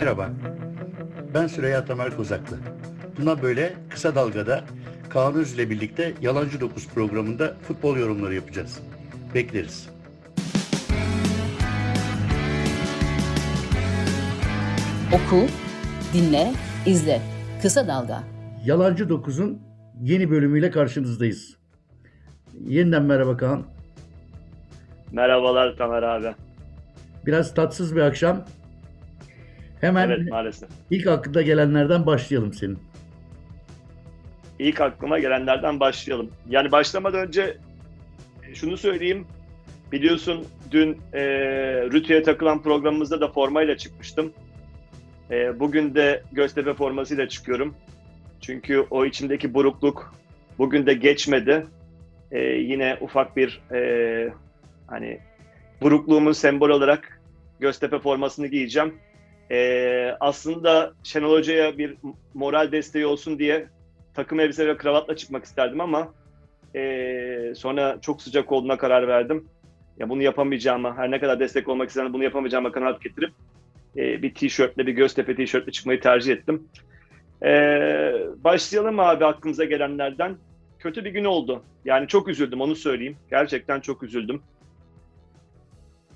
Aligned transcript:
Merhaba, 0.00 0.28
ben 1.34 1.46
Süreyya 1.46 1.84
Tamer 1.84 2.16
Kozaklı. 2.16 2.56
Buna 3.20 3.42
böyle 3.42 3.72
kısa 3.90 4.14
dalgada 4.14 4.64
Kaan 5.08 5.34
Öz 5.34 5.54
ile 5.54 5.70
birlikte 5.70 6.12
Yalancı 6.20 6.60
Dokuz 6.60 6.88
programında 6.88 7.54
futbol 7.68 7.96
yorumları 7.96 8.34
yapacağız. 8.34 8.80
Bekleriz. 9.34 9.88
Oku, 15.12 15.46
dinle, 16.14 16.52
izle. 16.86 17.20
Kısa 17.62 17.88
Dalga. 17.88 18.22
Yalancı 18.64 19.08
Dokuz'un 19.08 19.62
yeni 20.00 20.30
bölümüyle 20.30 20.70
karşınızdayız. 20.70 21.56
Yeniden 22.60 23.02
merhaba 23.02 23.36
Kaan. 23.36 23.62
Merhabalar 25.12 25.76
Tamer 25.76 26.02
abi. 26.02 26.34
Biraz 27.26 27.54
tatsız 27.54 27.96
bir 27.96 28.00
akşam. 28.00 28.44
Hemen 29.80 30.08
Evet 30.08 30.30
maalesef. 30.30 30.68
ilk 30.90 31.06
aklına 31.06 31.42
gelenlerden 31.42 32.06
başlayalım 32.06 32.52
senin. 32.52 32.78
İlk 34.58 34.80
aklıma 34.80 35.18
gelenlerden 35.18 35.80
başlayalım. 35.80 36.30
Yani 36.48 36.72
başlamadan 36.72 37.26
önce 37.26 37.56
şunu 38.54 38.76
söyleyeyim. 38.76 39.26
Biliyorsun 39.92 40.44
dün 40.70 40.98
e, 41.12 41.22
Rütü'ye 41.92 42.22
takılan 42.22 42.62
programımızda 42.62 43.20
da 43.20 43.28
formayla 43.28 43.76
çıkmıştım. 43.76 44.32
E, 45.30 45.60
bugün 45.60 45.94
de 45.94 46.22
Göztepe 46.32 46.74
formasıyla 46.74 47.28
çıkıyorum. 47.28 47.74
Çünkü 48.40 48.86
o 48.90 49.04
içimdeki 49.04 49.54
burukluk 49.54 50.14
bugün 50.58 50.86
de 50.86 50.94
geçmedi. 50.94 51.66
E, 52.30 52.38
yine 52.40 52.98
ufak 53.00 53.36
bir 53.36 53.60
e, 53.72 54.32
hani 54.86 55.18
burukluğumun 55.82 56.32
sembol 56.32 56.70
olarak 56.70 57.20
Göztepe 57.60 57.98
formasını 57.98 58.46
giyeceğim. 58.46 58.94
E, 59.50 60.16
aslında 60.20 60.92
Şenol 61.04 61.32
Hoca'ya 61.32 61.78
bir 61.78 61.96
moral 62.34 62.72
desteği 62.72 63.06
olsun 63.06 63.38
diye 63.38 63.68
takım 64.14 64.40
elbise 64.40 64.66
ve 64.66 64.76
kravatla 64.76 65.16
çıkmak 65.16 65.44
isterdim 65.44 65.80
ama 65.80 66.14
e, 66.76 67.52
sonra 67.56 67.98
çok 68.00 68.22
sıcak 68.22 68.52
olduğuna 68.52 68.78
karar 68.78 69.08
verdim. 69.08 69.48
Ya 69.98 70.08
bunu 70.08 70.22
yapamayacağıma, 70.22 70.96
her 70.96 71.10
ne 71.10 71.20
kadar 71.20 71.40
destek 71.40 71.68
olmak 71.68 71.88
istedim 71.88 72.12
bunu 72.12 72.24
yapamayacağıma 72.24 72.72
kanaat 72.72 73.02
getirip 73.02 73.32
e, 73.96 74.22
bir 74.22 74.34
tişörtle, 74.34 74.86
bir 74.86 74.92
Göztepe 74.92 75.36
tişörtle 75.36 75.72
çıkmayı 75.72 76.00
tercih 76.00 76.32
ettim. 76.32 76.68
E, 77.42 77.50
başlayalım 78.44 79.00
abi 79.00 79.24
aklımıza 79.24 79.64
gelenlerden. 79.64 80.36
Kötü 80.78 81.04
bir 81.04 81.10
gün 81.10 81.24
oldu. 81.24 81.62
Yani 81.84 82.08
çok 82.08 82.28
üzüldüm 82.28 82.60
onu 82.60 82.74
söyleyeyim. 82.74 83.16
Gerçekten 83.30 83.80
çok 83.80 84.02
üzüldüm. 84.02 84.42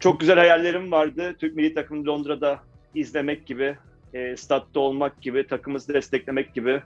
Çok 0.00 0.20
güzel 0.20 0.38
hayallerim 0.38 0.92
vardı. 0.92 1.36
Türk 1.38 1.56
milli 1.56 1.74
takımı 1.74 2.06
Londra'da 2.06 2.60
izlemek 2.94 3.46
gibi, 3.46 3.76
e, 4.14 4.36
statta 4.36 4.80
olmak 4.80 5.22
gibi, 5.22 5.46
takımımızı 5.46 5.94
desteklemek 5.94 6.54
gibi 6.54 6.82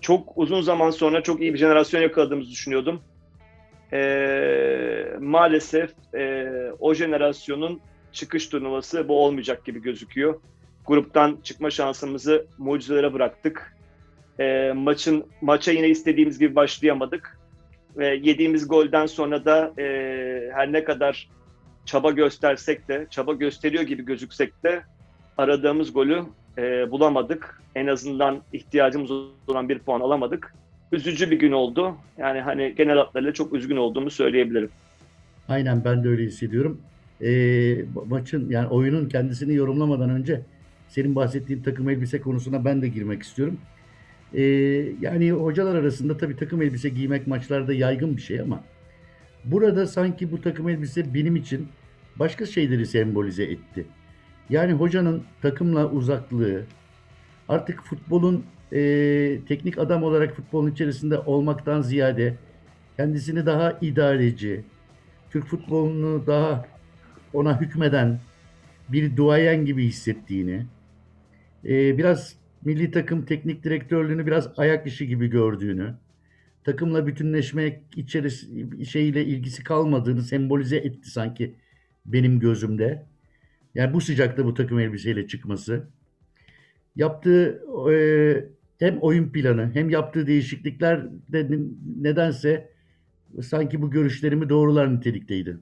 çok 0.00 0.32
uzun 0.36 0.60
zaman 0.60 0.90
sonra 0.90 1.22
çok 1.22 1.40
iyi 1.40 1.54
bir 1.54 1.58
jenerasyon 1.58 2.00
yakaladığımızı 2.00 2.50
düşünüyordum. 2.50 3.00
Ee, 3.92 5.04
maalesef 5.20 5.90
e, 6.14 6.46
o 6.78 6.94
jenerasyonun 6.94 7.80
çıkış 8.12 8.46
turnuvası 8.48 9.08
bu 9.08 9.24
olmayacak 9.24 9.64
gibi 9.64 9.82
gözüküyor. 9.82 10.40
Gruptan 10.86 11.38
çıkma 11.42 11.70
şansımızı 11.70 12.46
mucizelere 12.58 13.12
bıraktık. 13.12 13.76
Ee, 14.40 14.72
maçın 14.72 15.26
maça 15.40 15.72
yine 15.72 15.88
istediğimiz 15.88 16.38
gibi 16.38 16.54
başlayamadık. 16.54 17.38
Ve 17.96 18.20
yediğimiz 18.22 18.68
golden 18.68 19.06
sonra 19.06 19.44
da 19.44 19.72
e, 19.78 19.84
her 20.54 20.72
ne 20.72 20.84
kadar 20.84 21.28
çaba 21.84 22.10
göstersek 22.10 22.88
de, 22.88 23.06
çaba 23.10 23.32
gösteriyor 23.32 23.82
gibi 23.82 24.04
gözüksek 24.04 24.64
de 24.64 24.82
aradığımız 25.38 25.92
golü 25.92 26.22
e, 26.58 26.90
bulamadık. 26.90 27.62
En 27.74 27.86
azından 27.86 28.42
ihtiyacımız 28.52 29.10
olan 29.48 29.68
bir 29.68 29.78
puan 29.78 30.00
alamadık. 30.00 30.54
Üzücü 30.92 31.30
bir 31.30 31.38
gün 31.38 31.52
oldu. 31.52 31.94
Yani 32.18 32.40
hani 32.40 32.74
genel 32.76 32.96
hatlarıyla 32.96 33.32
çok 33.32 33.52
üzgün 33.52 33.76
olduğumu 33.76 34.10
söyleyebilirim. 34.10 34.70
Aynen 35.48 35.84
ben 35.84 36.04
de 36.04 36.08
öyle 36.08 36.22
hissediyorum. 36.22 36.80
Ee, 37.22 37.84
maçın 38.08 38.50
yani 38.50 38.68
oyunun 38.68 39.08
kendisini 39.08 39.54
yorumlamadan 39.54 40.10
önce 40.10 40.40
senin 40.88 41.14
bahsettiğin 41.14 41.62
takım 41.62 41.88
elbise 41.88 42.20
konusuna 42.20 42.64
ben 42.64 42.82
de 42.82 42.88
girmek 42.88 43.22
istiyorum. 43.22 43.58
Ee, 44.34 44.42
yani 45.00 45.32
hocalar 45.32 45.74
arasında 45.74 46.16
tabii 46.16 46.36
takım 46.36 46.62
elbise 46.62 46.88
giymek 46.88 47.26
maçlarda 47.26 47.72
yaygın 47.72 48.16
bir 48.16 48.22
şey 48.22 48.40
ama 48.40 48.64
burada 49.44 49.86
sanki 49.86 50.32
bu 50.32 50.40
takım 50.40 50.68
elbise 50.68 51.14
benim 51.14 51.36
için 51.36 51.68
başka 52.16 52.46
şeyleri 52.46 52.86
sembolize 52.86 53.44
etti. 53.44 53.86
Yani 54.50 54.72
hocanın 54.72 55.22
takımla 55.42 55.90
uzaklığı, 55.90 56.64
artık 57.48 57.82
futbolun 57.82 58.44
e, 58.72 58.78
teknik 59.48 59.78
adam 59.78 60.02
olarak 60.02 60.36
futbolun 60.36 60.70
içerisinde 60.70 61.18
olmaktan 61.18 61.82
ziyade 61.82 62.34
kendisini 62.96 63.46
daha 63.46 63.78
idareci, 63.80 64.64
Türk 65.30 65.46
futbolunu 65.46 66.26
daha 66.26 66.66
ona 67.32 67.60
hükmeden 67.60 68.20
bir 68.88 69.16
duayen 69.16 69.64
gibi 69.64 69.86
hissettiğini, 69.86 70.66
e, 71.64 71.98
biraz 71.98 72.34
milli 72.64 72.90
takım 72.90 73.24
teknik 73.24 73.64
direktörlüğünü 73.64 74.26
biraz 74.26 74.48
ayak 74.56 74.86
işi 74.86 75.06
gibi 75.08 75.26
gördüğünü, 75.26 75.94
takımla 76.64 77.06
bütünleşmek 77.06 77.82
içerisi 77.96 78.66
şeyle 78.86 79.24
ilgisi 79.24 79.64
kalmadığını 79.64 80.22
sembolize 80.22 80.76
etti 80.76 81.10
sanki 81.10 81.54
benim 82.06 82.40
gözümde. 82.40 83.06
Yani 83.74 83.94
bu 83.94 84.00
sıcakta 84.00 84.44
bu 84.44 84.54
takım 84.54 84.78
elbiseyle 84.78 85.26
çıkması. 85.26 85.88
Yaptığı 86.96 87.62
e, 87.90 87.94
hem 88.78 88.98
oyun 88.98 89.32
planı 89.32 89.70
hem 89.74 89.90
yaptığı 89.90 90.26
değişiklikler 90.26 91.04
de 91.32 91.48
nedense 92.00 92.72
sanki 93.42 93.82
bu 93.82 93.90
görüşlerimi 93.90 94.48
doğrular 94.48 94.96
nitelikteydi. 94.96 95.56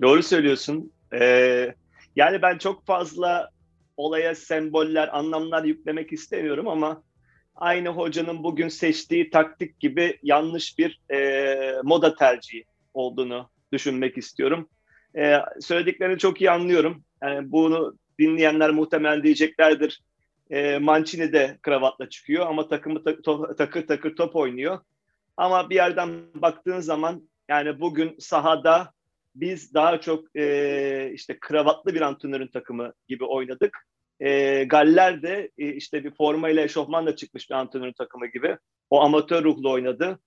Doğru 0.00 0.22
söylüyorsun. 0.22 0.92
Ee, 1.12 1.74
yani 2.16 2.42
ben 2.42 2.58
çok 2.58 2.86
fazla 2.86 3.50
olaya 3.96 4.34
semboller, 4.34 5.18
anlamlar 5.18 5.64
yüklemek 5.64 6.12
istemiyorum 6.12 6.68
ama 6.68 7.02
aynı 7.56 7.88
hocanın 7.88 8.44
bugün 8.44 8.68
seçtiği 8.68 9.30
taktik 9.30 9.80
gibi 9.80 10.18
yanlış 10.22 10.78
bir 10.78 11.00
e, 11.10 11.74
moda 11.84 12.14
tercihi 12.14 12.64
olduğunu 12.94 13.50
düşünmek 13.72 14.18
istiyorum. 14.18 14.68
Ee, 15.16 15.36
söylediklerini 15.60 16.18
çok 16.18 16.40
iyi 16.40 16.50
anlıyorum. 16.50 17.04
Yani 17.22 17.52
bunu 17.52 17.98
dinleyenler 18.18 18.70
muhtemelen 18.70 19.22
diyeceklerdir. 19.22 20.02
E, 20.50 20.78
Mancini 20.78 21.32
de 21.32 21.58
kravatla 21.62 22.08
çıkıyor 22.08 22.46
ama 22.46 22.68
takımı 22.68 23.04
ta- 23.04 23.10
to- 23.10 23.56
takır 23.56 23.86
takır 23.86 24.16
top 24.16 24.36
oynuyor. 24.36 24.78
Ama 25.36 25.70
bir 25.70 25.74
yerden 25.74 26.10
baktığın 26.34 26.80
zaman 26.80 27.28
yani 27.48 27.80
bugün 27.80 28.14
sahada 28.18 28.92
biz 29.34 29.74
daha 29.74 30.00
çok 30.00 30.36
e, 30.36 31.10
işte 31.14 31.38
kravatlı 31.40 31.94
bir 31.94 32.00
antrenörün 32.00 32.46
takımı 32.48 32.92
gibi 33.08 33.24
oynadık. 33.24 33.78
E, 34.20 34.64
Galler 34.64 35.22
de 35.22 35.50
e, 35.58 35.72
işte 35.72 36.04
bir 36.04 36.10
formayla 36.10 36.62
eşofmanla 36.62 37.16
çıkmış 37.16 37.50
bir 37.50 37.54
antrenörün 37.54 37.92
takımı 37.92 38.26
gibi. 38.26 38.56
O 38.90 39.00
amatör 39.00 39.44
ruhlu 39.44 39.70
oynadı. 39.70 40.18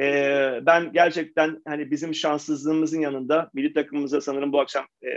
Ee, 0.00 0.60
ben 0.66 0.92
gerçekten 0.92 1.62
hani 1.66 1.90
bizim 1.90 2.14
şanssızlığımızın 2.14 3.00
yanında 3.00 3.50
milli 3.54 3.72
takımımıza 3.72 4.20
sanırım 4.20 4.52
bu 4.52 4.60
akşam 4.60 4.86
e, 5.02 5.08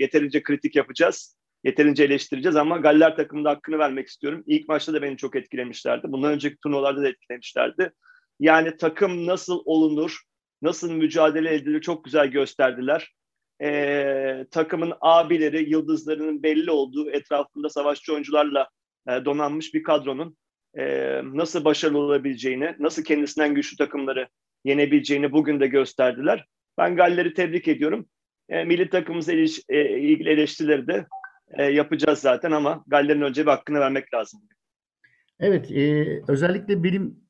yeterince 0.00 0.42
kritik 0.42 0.76
yapacağız. 0.76 1.36
Yeterince 1.64 2.04
eleştireceğiz 2.04 2.56
ama 2.56 2.76
Galler 2.76 3.16
takımında 3.16 3.50
hakkını 3.50 3.78
vermek 3.78 4.08
istiyorum. 4.08 4.42
İlk 4.46 4.68
maçta 4.68 4.92
da 4.92 5.02
beni 5.02 5.16
çok 5.16 5.36
etkilemişlerdi. 5.36 6.12
Bundan 6.12 6.32
önceki 6.32 6.56
turnuvalarda 6.56 7.02
da 7.02 7.08
etkilemişlerdi. 7.08 7.92
Yani 8.40 8.76
takım 8.76 9.26
nasıl 9.26 9.62
olunur, 9.64 10.20
nasıl 10.62 10.92
mücadele 10.92 11.54
edilir 11.54 11.80
çok 11.80 12.04
güzel 12.04 12.26
gösterdiler. 12.26 13.12
Ee, 13.62 14.46
takımın 14.50 14.92
abileri, 15.00 15.70
yıldızlarının 15.70 16.42
belli 16.42 16.70
olduğu 16.70 17.10
etrafında 17.10 17.68
savaşçı 17.68 18.12
oyuncularla 18.12 18.68
e, 19.08 19.24
donanmış 19.24 19.74
bir 19.74 19.82
kadronun 19.82 20.36
e, 20.78 21.20
nasıl 21.24 21.64
başarılı 21.64 21.98
olabileceğini, 21.98 22.74
nasıl 22.78 23.04
kendisinden 23.04 23.54
güçlü 23.54 23.76
takımları 23.76 24.28
yenebileceğini 24.64 25.32
bugün 25.32 25.60
de 25.60 25.66
gösterdiler. 25.66 26.46
Ben 26.78 26.96
Galler'i 26.96 27.34
tebrik 27.34 27.68
ediyorum. 27.68 28.06
E, 28.48 28.64
milli 28.64 28.90
takımımızla 28.90 29.32
iliş, 29.32 29.60
e, 29.68 29.98
ilgili 29.98 30.28
eleştirileri 30.28 30.86
de 30.86 31.06
e, 31.50 31.64
yapacağız 31.64 32.18
zaten 32.18 32.50
ama 32.50 32.84
Galler'in 32.86 33.20
önce 33.20 33.42
bir 33.42 33.50
hakkını 33.50 33.80
vermek 33.80 34.14
lazım. 34.14 34.40
Evet, 35.40 35.70
e, 35.70 36.06
özellikle 36.28 36.84
benim 36.84 37.20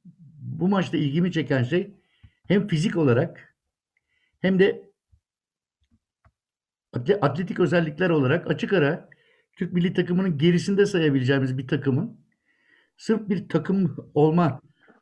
bu 0.41 0.69
maçta 0.69 0.97
ilgimi 0.97 1.33
çeken 1.33 1.63
şey 1.63 1.91
hem 2.49 2.69
fizik 2.69 2.97
olarak 2.97 3.57
hem 4.41 4.59
de 4.59 4.87
atletik 7.21 7.61
özellikler 7.61 8.11
olarak 8.11 8.51
açık 8.51 8.73
ara 8.73 9.09
Türk 9.57 9.73
milli 9.73 9.93
takımının 9.93 10.39
gerisinde 10.39 10.87
sayabileceğimiz 10.87 11.59
bir 11.59 11.69
takımın 11.69 12.26
sırf 12.97 13.29
bir 13.29 13.49
takım 13.49 13.97
olma 14.15 14.61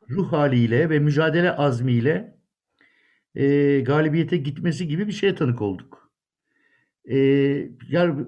ruh 0.09 0.31
haliyle 0.31 0.89
ve 0.89 0.99
mücadele 0.99 1.51
azmiyle 1.51 2.37
e, 3.35 3.79
galibiyete 3.79 4.37
gitmesi 4.37 4.87
gibi 4.87 5.07
bir 5.07 5.11
şeye 5.11 5.35
tanık 5.35 5.61
olduk. 5.61 6.11
E, 7.05 7.17
yani 7.89 8.25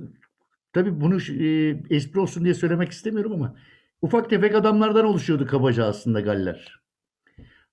tabii 0.74 1.02
bunu 1.02 1.16
e, 1.16 1.70
espri 1.90 2.20
olsun 2.20 2.44
diye 2.44 2.54
söylemek 2.54 2.92
istemiyorum 2.92 3.32
ama 3.34 3.56
ufak 4.02 4.30
tefek 4.30 4.56
adamlardan 4.56 5.06
oluşuyordu 5.06 5.48
kabaca 5.48 5.86
aslında 5.86 6.22
Galler. 6.22 6.80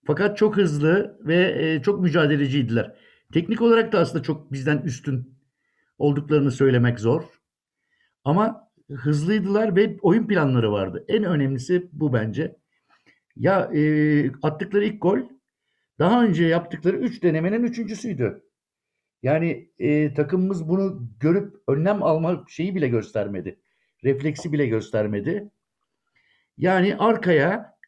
Fakat 0.06 0.38
çok 0.38 0.56
hızlı 0.56 1.18
ve 1.20 1.56
e, 1.58 1.82
çok 1.82 2.00
mücadeleciydiler. 2.00 2.94
Teknik 3.32 3.62
olarak 3.62 3.92
da 3.92 3.98
aslında 3.98 4.22
çok 4.22 4.52
bizden 4.52 4.78
üstün 4.78 5.34
olduklarını 5.98 6.50
söylemek 6.50 7.00
zor. 7.00 7.22
Ama 8.24 8.70
hızlıydılar 8.90 9.76
ve 9.76 9.96
oyun 10.02 10.26
planları 10.26 10.72
vardı. 10.72 11.04
En 11.08 11.24
önemlisi 11.24 11.88
bu 11.92 12.12
bence. 12.12 12.56
Ya 13.36 13.70
e, 13.74 13.80
attıkları 14.42 14.84
ilk 14.84 15.02
gol 15.02 15.18
daha 15.98 16.24
önce 16.24 16.44
yaptıkları 16.44 16.96
3 16.96 17.22
denemenin 17.22 17.62
üçüncüsüydü. 17.62 18.42
Yani 19.22 19.68
e, 19.78 20.14
takımımız 20.14 20.68
bunu 20.68 21.08
görüp 21.20 21.54
önlem 21.68 22.02
alma 22.02 22.44
şeyi 22.48 22.74
bile 22.74 22.88
göstermedi. 22.88 23.60
Refleksi 24.04 24.52
bile 24.52 24.66
göstermedi. 24.66 25.50
Yani 26.58 26.96
arkaya 26.96 27.78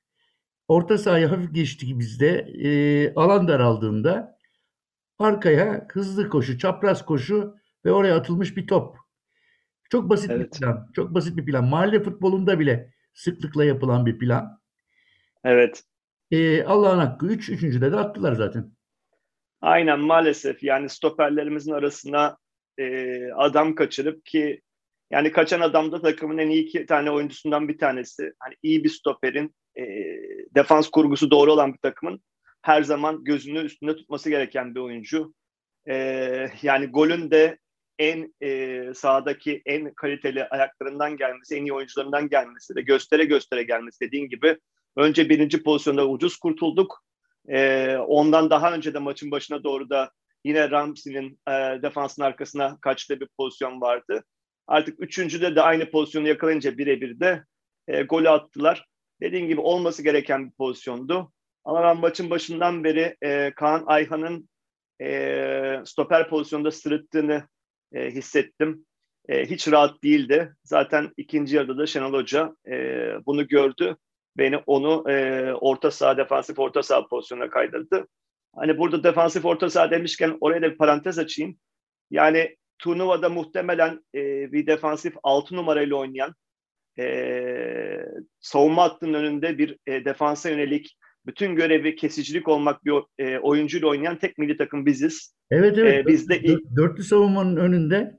orta 0.69 0.99
sahaya 0.99 1.31
hafif 1.31 1.55
geçti 1.55 1.99
bizde 1.99 2.39
e, 2.39 3.15
alan 3.15 3.49
daraldığında 3.49 4.39
arkaya 5.19 5.87
hızlı 5.93 6.29
koşu, 6.29 6.59
çapraz 6.59 7.05
koşu 7.05 7.57
ve 7.85 7.93
oraya 7.93 8.17
atılmış 8.17 8.57
bir 8.57 8.67
top. 8.67 9.06
Çok 9.91 10.11
basit 10.11 10.31
Evet. 10.31 10.53
bir 10.53 10.59
plan. 10.59 10.91
Çok 10.97 11.15
basit 11.15 11.37
bir 11.37 11.45
plan. 11.45 11.65
Mahalle 11.65 12.03
futbolunda 12.03 12.59
bile 12.59 12.91
sıklıkla 13.15 13.65
yapılan 13.65 14.07
bir 14.07 14.19
plan. 14.19 14.61
Evet. 15.45 15.83
E, 16.31 16.63
Allah'ın 16.65 16.99
hakkı 16.99 17.27
3. 17.27 17.33
Üç, 17.33 17.49
üçüncüde 17.49 17.93
de 17.93 17.97
attılar 17.97 18.33
zaten. 18.33 18.71
Aynen 19.61 20.01
maalesef 20.01 20.63
yani 20.63 20.89
stoperlerimizin 20.89 21.73
arasına 21.73 22.37
e, 22.79 23.17
adam 23.33 23.75
kaçırıp 23.75 24.27
ki 24.27 24.61
yani 25.11 25.33
kaçan 25.33 25.61
adam 25.61 25.93
da 25.93 26.03
takımın 26.03 26.39
en 26.39 26.51
iyi 26.51 26.65
iki 26.65 26.87
tane 26.87 27.11
oyuncusundan 27.11 27.69
bir 27.69 27.79
tanesi. 27.79 28.33
Hani 28.39 28.55
iyi 28.63 28.85
bir 28.85 28.89
stoperin 28.89 29.55
e, 29.79 29.85
defans 30.55 30.89
kurgusu 30.89 31.31
doğru 31.31 31.53
olan 31.53 31.73
bir 31.73 31.79
takımın 31.79 32.21
her 32.63 32.83
zaman 32.83 33.25
gözünü 33.25 33.59
üstünde 33.59 33.97
tutması 33.97 34.31
gereken 34.31 34.75
bir 34.75 34.81
oyuncu. 34.81 35.35
E, 35.89 35.95
yani 36.63 36.87
golün 36.87 37.31
de 37.31 37.59
en 37.99 38.35
e, 38.43 38.83
sahadaki 38.95 39.63
en 39.67 39.95
kaliteli 39.95 40.45
ayaklarından 40.45 41.17
gelmesi, 41.17 41.57
en 41.57 41.65
iyi 41.65 41.73
oyuncularından 41.73 42.29
gelmesi 42.29 42.75
de 42.75 42.83
göstere 42.83 43.25
göstere 43.25 43.63
gelmesi 43.63 44.01
dediğin 44.01 44.29
gibi 44.29 44.59
önce 44.97 45.29
birinci 45.29 45.63
pozisyonda 45.63 46.09
ucuz 46.09 46.37
kurtulduk. 46.37 47.03
E, 47.49 47.97
ondan 47.97 48.51
daha 48.51 48.75
önce 48.75 48.95
de 48.95 48.99
maçın 48.99 49.31
başına 49.31 49.65
doğru 49.65 49.91
da 49.91 50.11
yine 50.45 50.71
Ramsey'nin 50.71 51.41
e, 51.49 51.83
defansın 51.83 52.23
arkasına 52.23 52.79
kaçtığı 52.81 53.21
bir 53.21 53.29
pozisyon 53.39 53.81
vardı. 53.81 54.25
Artık 54.67 55.01
üçüncüde 55.01 55.57
de 55.57 55.63
aynı 55.63 55.91
pozisyonu 55.91 56.29
yakalayınca 56.29 56.79
birebir 56.79 57.21
de 57.21 57.45
e, 57.89 58.03
golü 58.03 58.29
attılar. 58.29 58.87
Dediğim 59.21 59.49
gibi 59.49 59.61
olması 59.61 60.03
gereken 60.03 60.47
bir 60.47 60.53
pozisyondu. 60.53 61.33
Ama 61.65 61.83
ben 61.83 61.97
maçın 61.97 62.31
başından 62.31 62.85
beri 62.85 63.17
e, 63.23 63.53
Kaan 63.57 63.85
Ayhan'ın 63.87 64.49
e, 65.03 65.81
stoper 65.85 66.29
pozisyonda 66.29 66.71
sırıttığını 66.71 67.49
e, 67.93 68.11
hissettim. 68.11 68.87
E, 69.29 69.47
hiç 69.47 69.69
rahat 69.69 70.03
değildi. 70.03 70.55
Zaten 70.65 71.13
ikinci 71.17 71.57
yarıda 71.57 71.79
da 71.79 71.87
Şenol 71.87 72.13
Hoca 72.13 72.57
e, 72.69 72.75
bunu 73.27 73.49
gördü. 73.49 73.97
Beni 74.37 74.57
onu 74.57 75.11
e, 75.11 75.53
orta 75.53 75.91
saha, 75.91 76.17
defansif 76.17 76.59
orta 76.59 76.83
saha 76.83 77.07
pozisyonuna 77.07 77.51
kaydırdı. 77.51 78.07
Hani 78.57 78.79
burada 78.79 79.05
defansif 79.05 79.45
orta 79.45 79.71
saha 79.71 79.91
demişken 79.91 80.39
oraya 80.41 80.63
da 80.63 80.71
bir 80.73 80.77
parantez 80.77 81.19
açayım. 81.19 81.59
Yani 82.11 82.57
turnuvada 82.79 83.29
muhtemelen 83.29 84.05
e, 84.15 84.53
bir 84.53 84.67
defansif 84.67 85.15
6 85.23 85.57
numarayla 85.57 85.97
oynayan 85.97 86.35
e, 86.99 88.07
savunma 88.41 88.83
hattının 88.83 89.15
önünde 89.15 89.59
bir 89.59 89.79
e, 89.87 90.05
defansa 90.05 90.51
yönelik 90.51 90.97
bütün 91.27 91.57
görevi 91.57 91.97
kesicilik 91.97 92.49
olmak 92.49 92.85
bir 92.85 92.93
e, 93.19 93.39
oyuncuyla 93.39 93.89
oynayan 93.89 94.19
tek 94.19 94.39
milli 94.39 94.57
takım 94.57 94.87
biziz. 94.87 95.35
Evet 95.51 95.79
evet. 95.79 96.05
Ee, 96.05 96.07
bizde 96.07 96.43
Dört- 96.43 96.77
dörtlü 96.77 97.03
savunmanın 97.03 97.57
önünde 97.57 98.19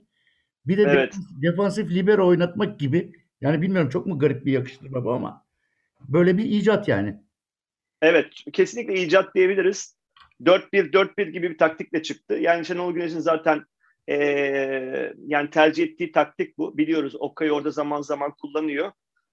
bir 0.65 0.77
de 0.77 0.81
Evet. 0.81 1.13
defans- 1.13 1.41
defansif 1.41 1.91
libero 1.91 2.27
oynatmak 2.27 2.79
gibi. 2.79 3.11
Yani 3.41 3.61
bilmiyorum 3.61 3.89
çok 3.89 4.05
mu 4.07 4.19
garip 4.19 4.45
bir 4.45 4.51
yakıştırma 4.51 5.05
bu 5.05 5.11
ama 5.13 5.45
böyle 6.09 6.37
bir 6.37 6.43
icat 6.45 6.87
yani. 6.87 7.15
Evet, 8.01 8.27
kesinlikle 8.53 8.93
icat 9.03 9.35
diyebiliriz. 9.35 9.97
4-1-4-1 10.45 11.27
gibi 11.29 11.49
bir 11.49 11.57
taktikle 11.57 12.03
çıktı. 12.03 12.33
Yani 12.35 12.65
Şenol 12.65 12.93
Güneş'in 12.93 13.19
zaten 13.19 13.63
eee, 14.07 15.13
yani 15.27 15.49
tercih 15.49 15.83
ettiği 15.83 16.11
taktik 16.11 16.57
bu. 16.57 16.77
Biliyoruz 16.77 17.15
Okay 17.19 17.51
orada 17.51 17.71
zaman 17.71 18.01
zaman 18.01 18.31
kullanıyor. 18.31 18.91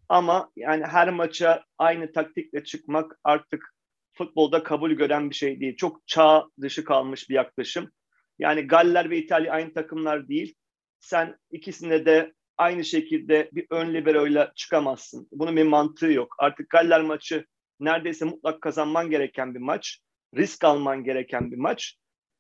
Ama 0.09 0.51
yani 0.57 0.85
her 0.85 1.11
maça 1.11 1.65
aynı 1.79 2.13
taktikle 2.13 2.65
çıkmak 2.65 3.19
artık 3.25 3.75
futbolda 4.13 4.63
kabul 4.63 4.91
gören 4.91 5.31
bir 5.31 5.35
şey 5.35 5.61
değil. 5.61 5.77
Çok 5.77 6.07
çağ 6.07 6.45
dışı 6.61 6.85
kalmış 6.85 7.31
bir 7.31 7.35
yaklaşım. 7.35 7.91
Yani 8.39 8.63
Galler 8.63 9.11
ve 9.11 9.19
İtalya 9.19 9.53
aynı 9.53 9.75
takımlar 9.75 10.29
değil. 10.29 10.55
Sen 11.01 11.39
ikisine 11.51 12.07
de 12.07 12.33
aynı 12.57 12.85
şekilde 12.85 13.49
bir 13.53 13.67
ön 13.71 13.95
liberoyla 13.95 14.53
çıkamazsın. 14.55 15.29
Bunun 15.33 15.57
bir 15.57 15.63
mantığı 15.63 16.13
yok. 16.13 16.35
Artık 16.39 16.71
Galler 16.71 17.03
maçı 17.03 17.47
neredeyse 17.81 18.25
mutlak 18.25 18.61
kazanman 18.61 19.11
gereken 19.11 19.55
bir 19.55 19.61
maç. 19.61 19.99
Risk 20.37 20.65
alman 20.65 21.05
gereken 21.05 21.53
bir 21.53 21.57
maç. 21.57 21.97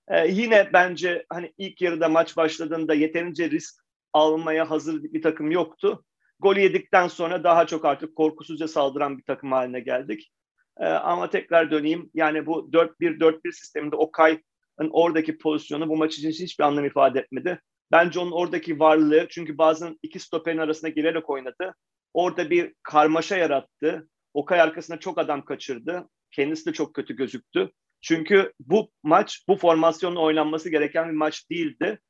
Ee, 0.08 0.28
yine 0.28 0.70
bence 0.72 1.26
hani 1.28 1.52
ilk 1.58 1.82
yarıda 1.82 2.08
maç 2.08 2.36
başladığında 2.36 2.94
yeterince 2.94 3.50
risk 3.50 3.74
almaya 4.12 4.70
hazır 4.70 5.02
bir 5.02 5.22
takım 5.22 5.50
yoktu. 5.50 6.04
Golü 6.44 6.60
yedikten 6.60 7.08
sonra 7.08 7.44
daha 7.44 7.66
çok 7.66 7.84
artık 7.84 8.16
korkusuzca 8.16 8.68
saldıran 8.68 9.18
bir 9.18 9.22
takım 9.22 9.52
haline 9.52 9.80
geldik. 9.80 10.30
Ee, 10.80 10.84
ama 10.84 11.30
tekrar 11.30 11.70
döneyim. 11.70 12.10
Yani 12.14 12.46
bu 12.46 12.70
4-1-4-1 12.72 13.52
sisteminde 13.52 13.96
Okay'ın 13.96 14.90
oradaki 14.90 15.38
pozisyonu 15.38 15.88
bu 15.88 15.96
maç 15.96 16.18
için 16.18 16.30
hiçbir 16.30 16.64
anlam 16.64 16.84
ifade 16.84 17.20
etmedi. 17.20 17.60
Bence 17.92 18.20
onun 18.20 18.32
oradaki 18.32 18.80
varlığı 18.80 19.26
çünkü 19.30 19.58
bazen 19.58 19.98
iki 20.02 20.18
stoperin 20.18 20.58
arasına 20.58 20.90
girerek 20.90 21.30
oynadı. 21.30 21.74
Orada 22.14 22.50
bir 22.50 22.74
karmaşa 22.82 23.36
yarattı. 23.36 24.08
Okay 24.34 24.60
arkasına 24.60 24.98
çok 24.98 25.18
adam 25.18 25.44
kaçırdı. 25.44 26.08
Kendisi 26.30 26.66
de 26.66 26.72
çok 26.72 26.94
kötü 26.94 27.16
gözüktü. 27.16 27.70
Çünkü 28.00 28.52
bu 28.60 28.90
maç 29.02 29.44
bu 29.48 29.56
formasyonla 29.56 30.20
oynanması 30.20 30.70
gereken 30.70 31.08
bir 31.08 31.16
maç 31.16 31.50
değildi. 31.50 32.00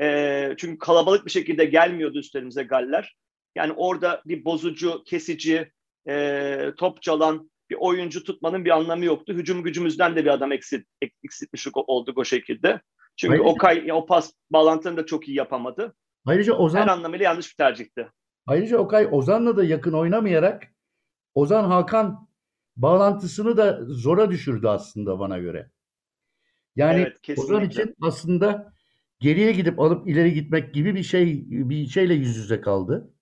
Ee, 0.00 0.54
çünkü 0.58 0.78
kalabalık 0.78 1.26
bir 1.26 1.30
şekilde 1.30 1.64
gelmiyordu 1.64 2.18
üstlerimize 2.18 2.62
Galler. 2.62 3.14
Yani 3.56 3.72
orada 3.72 4.22
bir 4.26 4.44
bozucu, 4.44 5.02
kesici, 5.04 5.72
e, 6.08 6.72
top 6.76 7.02
çalan 7.02 7.50
bir 7.70 7.76
oyuncu 7.80 8.24
tutmanın 8.24 8.64
bir 8.64 8.70
anlamı 8.70 9.04
yoktu. 9.04 9.32
Hücum 9.32 9.62
gücümüzden 9.62 10.16
de 10.16 10.24
bir 10.24 10.30
adam 10.30 10.52
eksit, 10.52 10.86
eksiltmiş 11.24 11.68
olduk 11.74 12.18
o 12.18 12.24
şekilde. 12.24 12.80
Çünkü 13.16 13.34
Ayrıca- 13.34 13.50
Okay 13.50 13.92
o 13.92 14.06
pas 14.06 14.32
bağlantını 14.50 14.96
da 14.96 15.06
çok 15.06 15.28
iyi 15.28 15.36
yapamadı. 15.36 15.94
Ayrıca 16.26 16.52
Ozan 16.54 16.80
Her 16.82 16.88
anlamıyla 16.88 17.24
yanlış 17.24 17.50
bir 17.50 17.56
tercihti. 17.56 18.08
ayrıca 18.46 18.78
Okay 18.78 19.08
Ozan'la 19.10 19.56
da 19.56 19.64
yakın 19.64 19.92
oynamayarak 19.92 20.62
Ozan 21.34 21.64
Hakan 21.64 22.28
bağlantısını 22.76 23.56
da 23.56 23.80
zora 23.86 24.30
düşürdü 24.30 24.66
aslında 24.68 25.18
bana 25.18 25.38
göre. 25.38 25.70
Yani 26.76 27.00
Evet, 27.00 27.20
kesinlikle. 27.22 27.54
Ozan 27.54 27.64
için 27.68 27.94
aslında 28.02 28.72
geriye 29.20 29.52
gidip 29.52 29.80
alıp 29.80 30.08
ileri 30.08 30.34
gitmek 30.34 30.74
gibi 30.74 30.94
bir 30.94 31.02
şey 31.02 31.44
bir 31.48 31.86
şeyle 31.86 32.14
yüz 32.14 32.36
yüze 32.36 32.60
kaldı. 32.60 33.14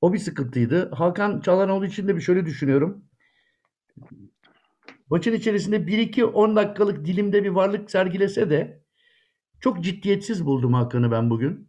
O 0.00 0.12
bir 0.12 0.18
sıkıntıydı. 0.18 0.90
Hakan 0.90 1.40
Çalhanoğlu 1.40 1.86
için 1.86 2.08
de 2.08 2.16
bir 2.16 2.20
şöyle 2.20 2.46
düşünüyorum. 2.46 3.04
Maçın 5.10 5.32
içerisinde 5.32 5.86
1-2-10 5.86 6.56
dakikalık 6.56 7.04
dilimde 7.04 7.44
bir 7.44 7.48
varlık 7.48 7.90
sergilese 7.90 8.50
de 8.50 8.82
çok 9.60 9.84
ciddiyetsiz 9.84 10.46
buldum 10.46 10.74
Hakan'ı 10.74 11.10
ben 11.10 11.30
bugün. 11.30 11.68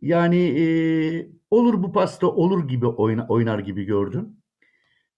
Yani 0.00 0.36
eee, 0.36 1.28
olur 1.50 1.82
bu 1.82 1.92
pasta 1.92 2.26
olur 2.26 2.68
gibi 2.68 2.86
oyna- 2.86 3.26
oynar 3.28 3.58
gibi 3.58 3.84
gördüm. 3.84 4.36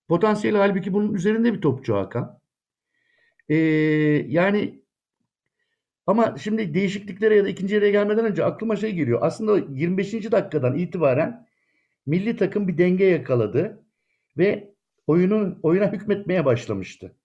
Potansiyeli 0.08 0.58
halbuki 0.58 0.92
bunun 0.94 1.14
üzerinde 1.14 1.54
bir 1.54 1.60
topçu 1.60 1.96
Hakan. 1.96 2.40
Eee, 3.48 4.26
yani 4.28 4.82
ama 6.06 6.36
şimdi 6.38 6.74
değişikliklere 6.74 7.36
ya 7.36 7.44
da 7.44 7.48
ikinci 7.48 7.74
yarıya 7.74 7.90
gelmeden 7.90 8.24
önce 8.24 8.44
aklıma 8.44 8.76
şey 8.76 8.92
geliyor. 8.94 9.18
Aslında 9.22 9.58
25. 9.58 10.32
dakikadan 10.32 10.78
itibaren 10.78 11.46
milli 12.06 12.36
takım 12.36 12.68
bir 12.68 12.78
denge 12.78 13.04
yakaladı 13.04 13.84
ve 14.38 14.74
oyunun 15.06 15.58
oyuna 15.62 15.92
hükmetmeye 15.92 16.44
başlamıştı. 16.44 17.16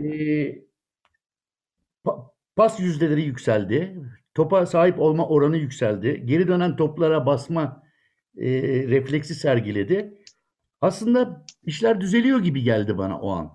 Ee, 0.00 0.66
pa- 2.04 2.30
pas 2.56 2.80
yüzdeleri 2.80 3.22
yükseldi. 3.22 3.96
Topa 4.34 4.66
sahip 4.66 5.00
olma 5.00 5.28
oranı 5.28 5.56
yükseldi. 5.56 6.22
Geri 6.26 6.48
dönen 6.48 6.76
toplara 6.76 7.26
basma 7.26 7.82
e, 8.36 8.48
refleksi 8.88 9.34
sergiledi. 9.34 10.18
Aslında 10.80 11.46
işler 11.62 12.00
düzeliyor 12.00 12.40
gibi 12.40 12.62
geldi 12.62 12.98
bana 12.98 13.20
o 13.20 13.30
an. 13.30 13.52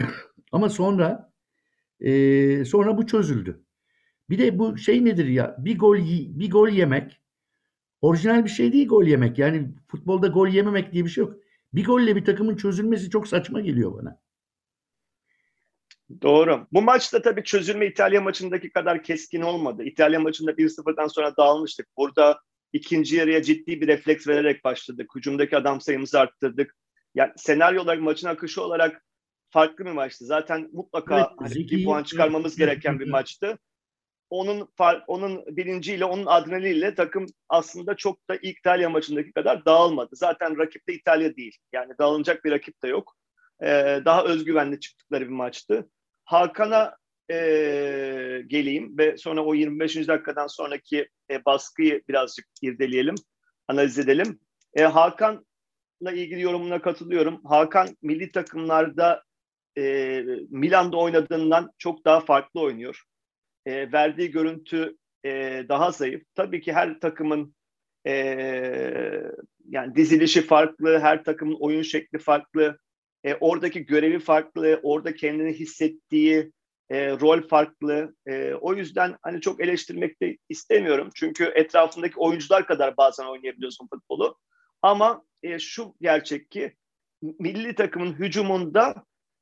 Ama 0.52 0.68
sonra 0.68 1.32
e, 2.00 2.64
sonra 2.64 2.96
bu 2.98 3.06
çözüldü. 3.06 3.64
Bir 4.30 4.38
de 4.38 4.58
bu 4.58 4.78
şey 4.78 5.04
nedir 5.04 5.26
ya? 5.26 5.56
Bir 5.58 5.78
gol 5.78 5.96
bir 6.40 6.50
gol 6.50 6.68
yemek 6.68 7.20
orijinal 8.04 8.44
bir 8.44 8.50
şey 8.50 8.72
değil 8.72 8.88
gol 8.88 9.04
yemek. 9.04 9.38
Yani 9.38 9.68
futbolda 9.88 10.26
gol 10.26 10.48
yememek 10.48 10.92
diye 10.92 11.04
bir 11.04 11.10
şey 11.10 11.24
yok. 11.24 11.34
Bir 11.74 11.84
golle 11.84 12.16
bir 12.16 12.24
takımın 12.24 12.56
çözülmesi 12.56 13.10
çok 13.10 13.28
saçma 13.28 13.60
geliyor 13.60 13.98
bana. 13.98 14.20
Doğru. 16.22 16.66
Bu 16.72 16.82
maçta 16.82 17.22
tabii 17.22 17.44
çözülme 17.44 17.86
İtalya 17.86 18.20
maçındaki 18.20 18.70
kadar 18.70 19.02
keskin 19.02 19.40
olmadı. 19.40 19.84
İtalya 19.84 20.20
maçında 20.20 20.50
1-0'dan 20.50 21.06
sonra 21.08 21.36
dağılmıştık. 21.36 21.86
Burada 21.96 22.40
ikinci 22.72 23.16
yarıya 23.16 23.42
ciddi 23.42 23.80
bir 23.80 23.86
refleks 23.86 24.28
vererek 24.28 24.64
başladık. 24.64 25.10
Hücumdaki 25.14 25.56
adam 25.56 25.80
sayımızı 25.80 26.20
arttırdık. 26.20 26.76
Yani 27.14 27.32
senaryo 27.36 27.82
olarak 27.82 28.02
maçın 28.02 28.28
akışı 28.28 28.62
olarak 28.62 29.04
farklı 29.50 29.84
bir 29.84 29.90
maçtı. 29.90 30.24
Zaten 30.24 30.70
mutlaka 30.72 31.18
Evet, 31.18 31.28
hani 31.38 31.54
bir 31.54 31.84
puan 31.84 32.02
çıkarmamız 32.02 32.56
gereken 32.56 33.00
bir 33.00 33.10
maçtı. 33.10 33.58
Onun 34.34 34.68
onun 35.06 35.56
bilinciyle, 35.56 36.04
onun 36.04 36.26
adrenaliyle 36.26 36.94
takım 36.94 37.26
aslında 37.48 37.96
çok 37.96 38.28
da 38.28 38.36
İtalya 38.42 38.90
maçındaki 38.90 39.32
kadar 39.32 39.64
dağılmadı. 39.64 40.16
Zaten 40.16 40.58
rakip 40.58 40.88
de 40.88 40.94
İtalya 40.94 41.36
değil. 41.36 41.58
Yani 41.72 41.92
dağılacak 41.98 42.44
bir 42.44 42.50
rakip 42.50 42.82
de 42.82 42.88
yok. 42.88 43.16
Ee, 43.62 44.02
daha 44.04 44.24
özgüvenli 44.24 44.80
çıktıkları 44.80 45.24
bir 45.24 45.32
maçtı. 45.32 45.90
Hakan'a 46.24 46.96
e, 47.30 47.36
geleyim 48.46 48.98
ve 48.98 49.16
sonra 49.16 49.44
o 49.44 49.54
25. 49.54 50.08
dakikadan 50.08 50.46
sonraki 50.46 51.08
e, 51.30 51.44
baskıyı 51.44 52.02
birazcık 52.08 52.46
irdeleyelim, 52.62 53.14
analiz 53.68 53.98
edelim. 53.98 54.40
E, 54.74 54.82
Hakan'la 54.82 56.12
ilgili 56.12 56.40
yorumuna 56.40 56.82
katılıyorum. 56.82 57.44
Hakan 57.44 57.88
milli 58.02 58.32
takımlarda 58.32 59.22
e, 59.78 59.82
Milan'da 60.50 60.96
oynadığından 60.96 61.70
çok 61.78 62.04
daha 62.04 62.20
farklı 62.20 62.60
oynuyor. 62.60 63.04
E, 63.66 63.92
verdiği 63.92 64.30
görüntü 64.30 64.96
e, 65.24 65.64
daha 65.68 65.90
zayıf. 65.90 66.22
Tabii 66.34 66.60
ki 66.60 66.72
her 66.72 67.00
takımın 67.00 67.54
e, 68.06 68.14
yani 69.68 69.94
dizilişi 69.94 70.42
farklı, 70.42 70.98
her 70.98 71.24
takımın 71.24 71.56
oyun 71.60 71.82
şekli 71.82 72.18
farklı. 72.18 72.78
E, 73.24 73.34
oradaki 73.34 73.86
görevi 73.86 74.18
farklı, 74.18 74.80
orada 74.82 75.14
kendini 75.14 75.52
hissettiği 75.52 76.52
e, 76.90 77.10
rol 77.10 77.48
farklı. 77.48 78.14
E, 78.26 78.54
o 78.54 78.74
yüzden 78.74 79.16
hani 79.22 79.40
çok 79.40 79.60
eleştirmek 79.60 80.22
de 80.22 80.38
istemiyorum. 80.48 81.10
Çünkü 81.14 81.44
etrafındaki 81.44 82.14
oyuncular 82.16 82.66
kadar 82.66 82.96
bazen 82.96 83.24
oynayabiliyorsun 83.24 83.88
futbolu. 83.92 84.38
Ama 84.82 85.24
e, 85.42 85.58
şu 85.58 85.94
gerçek 86.00 86.50
ki 86.50 86.76
milli 87.22 87.74
takımın 87.74 88.12
hücumunda 88.12 88.94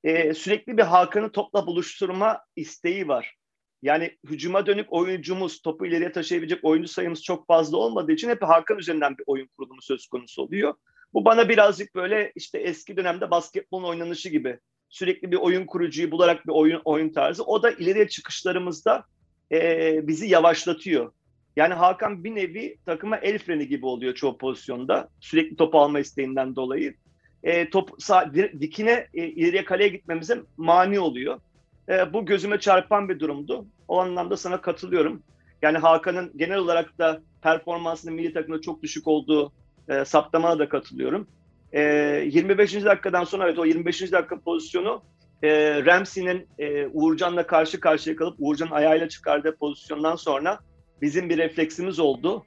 e, 0.05 0.35
sürekli 0.35 0.77
bir 0.77 0.83
Hakan'ı 0.83 1.33
topla 1.33 1.67
buluşturma 1.67 2.45
isteği 2.57 3.09
var. 3.09 3.37
Yani 3.83 4.17
hücuma 4.25 4.67
dönük 4.67 4.93
oyuncumuz, 4.93 5.63
topu 5.63 5.87
ileriye 5.87 6.13
taşıyabilecek 6.13 6.65
oyuncu 6.65 6.89
sayımız 6.89 7.23
çok 7.23 7.47
fazla 7.47 7.77
olmadığı 7.77 8.13
için 8.13 8.29
hep 8.29 8.43
Hakan 8.43 8.79
üzerinden 8.79 9.19
bir 9.19 9.25
oyun 9.27 9.49
kurulumu 9.57 9.83
söz 9.83 10.07
konusu 10.07 10.43
oluyor. 10.43 10.75
Bu 11.15 11.25
bana 11.25 11.49
birazcık 11.49 11.95
böyle 11.95 12.33
işte 12.35 12.59
eski 12.59 12.97
dönemde 12.97 13.31
basketbolun 13.31 13.85
oynanışı 13.85 14.29
gibi 14.29 14.59
sürekli 14.89 15.31
bir 15.33 15.37
oyun 15.37 15.67
kurucuyu 15.67 16.11
bularak 16.11 16.47
bir 16.47 16.53
oyun 16.53 16.81
oyun 16.85 17.13
tarzı. 17.13 17.45
O 17.45 17.63
da 17.63 17.71
ileriye 17.71 18.09
çıkışlarımızda 18.09 19.05
e, 19.53 20.01
bizi 20.07 20.27
yavaşlatıyor. 20.27 21.13
Yani 21.57 21.75
Hakan 21.75 22.25
bir 22.25 22.35
nevi 22.35 22.79
takıma 22.87 23.17
el 23.17 23.39
freni 23.39 23.69
gibi 23.69 23.87
oluyor 23.87 24.15
çoğu 24.15 24.39
pozisyonda. 24.39 25.09
Sürekli 25.21 25.57
top 25.57 25.75
alma 25.75 26.01
isteğinden 26.01 26.57
dolayı. 26.57 26.95
E, 27.43 27.71
top 27.71 27.91
sağ, 27.99 28.33
dikine 28.61 29.07
e, 29.15 29.27
ileriye 29.27 29.65
kaleye 29.65 29.89
gitmemize 29.89 30.43
mani 30.57 31.01
oluyor. 31.01 31.41
E, 31.89 32.13
bu 32.13 32.27
gözüme 32.27 32.61
çarpan 32.61 33.09
bir 33.09 33.21
durumdu. 33.21 33.67
O 33.89 34.01
anlamda 34.01 34.37
sana 34.37 34.61
katılıyorum. 34.61 35.23
Yani 35.63 35.79
Hakan'ın 35.79 36.33
genel 36.37 36.59
olarak 36.59 36.99
da 36.99 37.21
performansının 37.43 38.15
milli 38.15 38.33
takımda 38.33 38.61
çok 38.61 38.83
düşük 38.83 39.09
olduğu 39.09 39.53
e, 39.89 40.05
saptamana 40.05 40.59
da 40.59 40.69
katılıyorum. 40.69 41.29
E, 41.73 41.83
25. 42.27 42.85
dakikadan 42.85 43.25
sonra 43.25 43.45
evet 43.45 43.59
o 43.59 43.65
25. 43.65 44.13
dakika 44.13 44.41
pozisyonu 44.41 45.03
e, 45.43 45.51
Ramsey'nin 45.85 46.47
e, 46.59 46.87
Uğurcan'la 46.87 47.47
karşı 47.47 47.81
karşıya 47.81 48.17
kalıp 48.17 48.37
Uğurcan'ın 48.39 48.71
ayağıyla 48.71 49.09
çıkardığı 49.09 49.57
pozisyondan 49.57 50.17
sonra 50.17 50.59
bizim 51.03 51.29
bir 51.29 51.39
refleksimiz 51.39 51.99
oldu. 51.99 52.45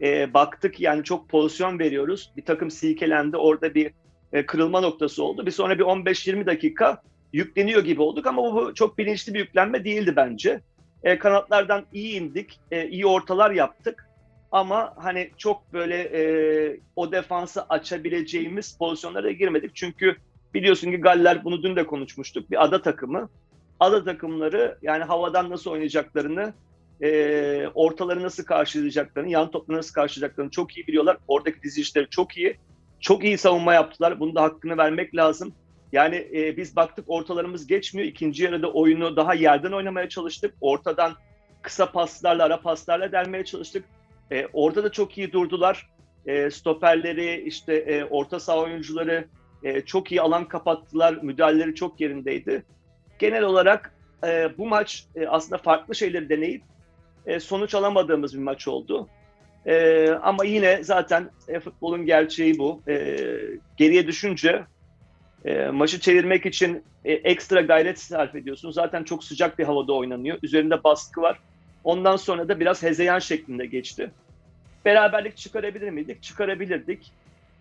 E, 0.00 0.34
baktık 0.34 0.80
yani 0.80 1.04
çok 1.04 1.28
pozisyon 1.28 1.78
veriyoruz. 1.78 2.32
Bir 2.36 2.44
takım 2.44 2.70
silkelendi. 2.70 3.36
Orada 3.36 3.74
bir 3.74 3.90
e, 4.32 4.46
kırılma 4.46 4.80
noktası 4.80 5.24
oldu. 5.24 5.46
Bir 5.46 5.50
sonra 5.50 5.78
bir 5.78 5.84
15-20 5.84 6.46
dakika 6.46 7.02
yükleniyor 7.32 7.84
gibi 7.84 8.02
olduk 8.02 8.26
ama 8.26 8.42
bu 8.42 8.74
çok 8.74 8.98
bilinçli 8.98 9.34
bir 9.34 9.38
yüklenme 9.38 9.84
değildi 9.84 10.12
bence. 10.16 10.60
E, 11.02 11.18
kanatlardan 11.18 11.84
iyi 11.92 12.20
indik, 12.20 12.60
e, 12.70 12.88
iyi 12.88 13.06
ortalar 13.06 13.50
yaptık. 13.50 14.08
Ama 14.52 14.94
hani 14.96 15.30
çok 15.36 15.72
böyle 15.72 15.96
e, 15.96 16.80
o 16.96 17.12
defansı 17.12 17.62
açabileceğimiz 17.62 18.78
pozisyonlara 18.78 19.30
girmedik. 19.30 19.70
Çünkü 19.74 20.16
biliyorsun 20.54 20.90
ki 20.90 20.96
Galler 20.96 21.44
bunu 21.44 21.62
dün 21.62 21.76
de 21.76 21.86
konuşmuştuk. 21.86 22.50
Bir 22.50 22.64
ada 22.64 22.82
takımı. 22.82 23.28
Ada 23.80 24.04
takımları 24.04 24.78
yani 24.82 25.04
havadan 25.04 25.50
nasıl 25.50 25.70
oynayacaklarını, 25.70 26.52
e, 27.02 27.68
ortaları 27.74 28.22
nasıl 28.22 28.44
karşılayacaklarını, 28.44 29.30
yan 29.30 29.50
topları 29.50 29.78
nasıl 29.78 29.92
karşılayacaklarını 29.92 30.50
çok 30.50 30.76
iyi 30.76 30.86
biliyorlar. 30.86 31.16
Oradaki 31.28 31.62
dizilişleri 31.62 32.08
çok 32.10 32.36
iyi. 32.36 32.56
Çok 33.00 33.24
iyi 33.24 33.38
savunma 33.38 33.74
yaptılar. 33.74 34.20
Bunu 34.20 34.34
da 34.34 34.42
hakkını 34.42 34.76
vermek 34.76 35.16
lazım. 35.16 35.52
Yani 35.92 36.28
e, 36.34 36.56
biz 36.56 36.76
baktık 36.76 37.04
ortalarımız 37.08 37.66
geçmiyor. 37.66 38.08
İkinci 38.08 38.44
yarıda 38.44 38.72
oyunu 38.72 39.16
daha 39.16 39.34
yerden 39.34 39.72
oynamaya 39.72 40.08
çalıştık. 40.08 40.54
Ortadan 40.60 41.14
kısa 41.62 41.92
paslarla, 41.92 42.44
ara 42.44 42.60
paslarla 42.60 43.12
delmeye 43.12 43.44
çalıştık. 43.44 43.84
E, 44.30 44.46
orada 44.52 44.84
da 44.84 44.92
çok 44.92 45.18
iyi 45.18 45.32
durdular. 45.32 45.90
E, 46.26 46.50
stoperleri, 46.50 47.42
işte 47.46 47.74
e, 47.74 48.04
orta 48.04 48.40
saha 48.40 48.58
oyuncuları 48.58 49.24
e, 49.62 49.80
çok 49.80 50.12
iyi 50.12 50.20
alan 50.20 50.48
kapattılar. 50.48 51.18
Müdahaleleri 51.22 51.74
çok 51.74 52.00
yerindeydi. 52.00 52.62
Genel 53.18 53.42
olarak 53.42 53.94
e, 54.26 54.58
bu 54.58 54.66
maç 54.66 55.06
e, 55.14 55.26
aslında 55.26 55.58
farklı 55.58 55.94
şeyleri 55.94 56.28
deneyip 56.28 56.62
e, 57.26 57.40
sonuç 57.40 57.74
alamadığımız 57.74 58.34
bir 58.34 58.42
maç 58.42 58.68
oldu. 58.68 59.08
E, 59.66 60.08
ama 60.10 60.44
yine 60.44 60.84
zaten 60.84 61.30
e, 61.48 61.60
futbolun 61.60 62.06
gerçeği 62.06 62.58
bu. 62.58 62.82
E, 62.88 63.16
geriye 63.76 64.06
düşünce 64.06 64.64
e, 65.44 65.66
maçı 65.66 66.00
çevirmek 66.00 66.46
için 66.46 66.84
e, 67.04 67.12
ekstra 67.12 67.60
gayret 67.60 67.98
sarf 67.98 68.34
ediyorsun. 68.34 68.70
Zaten 68.70 69.04
çok 69.04 69.24
sıcak 69.24 69.58
bir 69.58 69.64
havada 69.64 69.92
oynanıyor. 69.92 70.38
Üzerinde 70.42 70.84
baskı 70.84 71.20
var. 71.20 71.38
Ondan 71.84 72.16
sonra 72.16 72.48
da 72.48 72.60
biraz 72.60 72.82
hezeyan 72.82 73.18
şeklinde 73.18 73.66
geçti. 73.66 74.10
Beraberlik 74.84 75.36
çıkarabilir 75.36 75.90
miydik? 75.90 76.22
Çıkarabilirdik. 76.22 77.12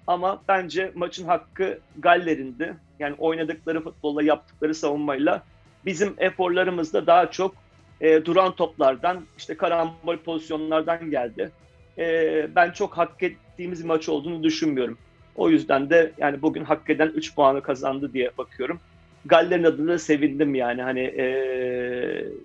Ama 0.08 0.42
bence 0.48 0.92
maçın 0.96 1.26
hakkı 1.26 1.80
Galler'indi. 1.98 2.74
Yani 3.00 3.16
oynadıkları 3.18 3.84
futbolla, 3.84 4.24
yaptıkları 4.24 4.76
savunmayla 4.76 5.44
bizim 5.86 6.16
eforlarımız 6.18 6.94
da 6.94 7.08
daha 7.08 7.32
çok 7.32 7.56
e, 8.02 8.26
duran 8.26 8.56
toplardan, 8.56 9.26
işte 9.38 9.58
karambol 9.58 10.18
pozisyonlardan 10.18 11.12
geldi. 11.12 11.52
E, 11.98 12.48
ben 12.56 12.72
çok 12.72 12.98
hak 12.98 13.24
ettiğimiz 13.24 13.84
bir 13.84 13.88
maç 13.88 14.10
olduğunu 14.10 14.44
düşünmüyorum. 14.44 14.98
O 15.38 15.50
yüzden 15.50 15.90
de 15.90 16.12
yani 16.18 16.42
bugün 16.42 16.64
hak 16.64 16.90
eden 16.90 17.08
3 17.08 17.36
puanı 17.36 17.62
kazandı 17.62 18.14
diye 18.14 18.32
bakıyorum. 18.38 18.80
Galler'in 19.26 19.64
adına 19.64 19.98
sevindim 19.98 20.56
yani 20.56 20.82
hani 20.82 21.00
e, 21.00 21.26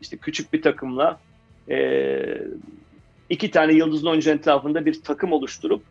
işte 0.01 0.17
küçük 0.17 0.53
bir 0.53 0.63
takımla 0.63 1.21
e, 1.71 2.43
iki 3.31 3.51
tane 3.51 3.73
yıldızlı 3.73 4.11
oyuncu 4.11 4.31
etrafında 4.31 4.87
bir 4.87 5.03
takım 5.03 5.33
oluşturup 5.33 5.83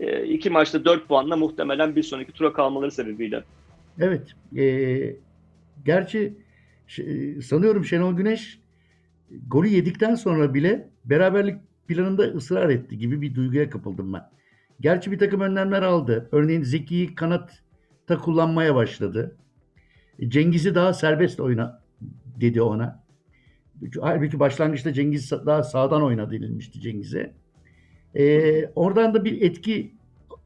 e, 0.00 0.24
iki 0.24 0.50
maçta 0.50 0.84
4 0.84 1.08
puanla 1.08 1.36
muhtemelen 1.36 1.96
bir 1.96 2.02
sonraki 2.02 2.32
tura 2.32 2.52
kalmaları 2.52 2.90
sebebiyle. 2.90 3.44
Evet. 4.00 4.22
E, 4.58 4.64
gerçi 5.84 6.34
sanıyorum 7.42 7.84
Şenol 7.84 8.16
Güneş 8.16 8.58
golü 9.48 9.68
yedikten 9.68 10.14
sonra 10.14 10.54
bile 10.54 10.88
beraberlik 11.04 11.56
planında 11.88 12.22
ısrar 12.22 12.70
etti 12.70 12.98
gibi 12.98 13.22
bir 13.22 13.34
duyguya 13.34 13.70
kapıldım 13.70 14.12
ben. 14.12 14.22
Gerçi 14.82 15.12
bir 15.12 15.18
takım 15.18 15.40
önlemler 15.40 15.82
aldı. 15.82 16.28
Örneğin 16.32 16.62
Zeki'yi 16.62 17.14
kanatta 17.14 18.18
kullanmaya 18.18 18.74
başladı. 18.74 19.36
Cengiz'i 20.28 20.74
daha 20.74 20.92
serbest 20.92 21.40
oyna 21.40 21.82
dedi 22.40 22.62
ona. 22.62 23.02
Halbuki 24.00 24.40
başlangıçta 24.40 24.92
Cengiz 24.92 25.30
daha 25.30 25.62
sağdan 25.62 26.02
oynadı 26.02 26.32
denilmişti 26.32 26.80
Cengiz'e. 26.80 27.32
Ee, 28.14 28.66
oradan 28.74 29.14
da 29.14 29.24
bir 29.24 29.42
etki, 29.42 29.94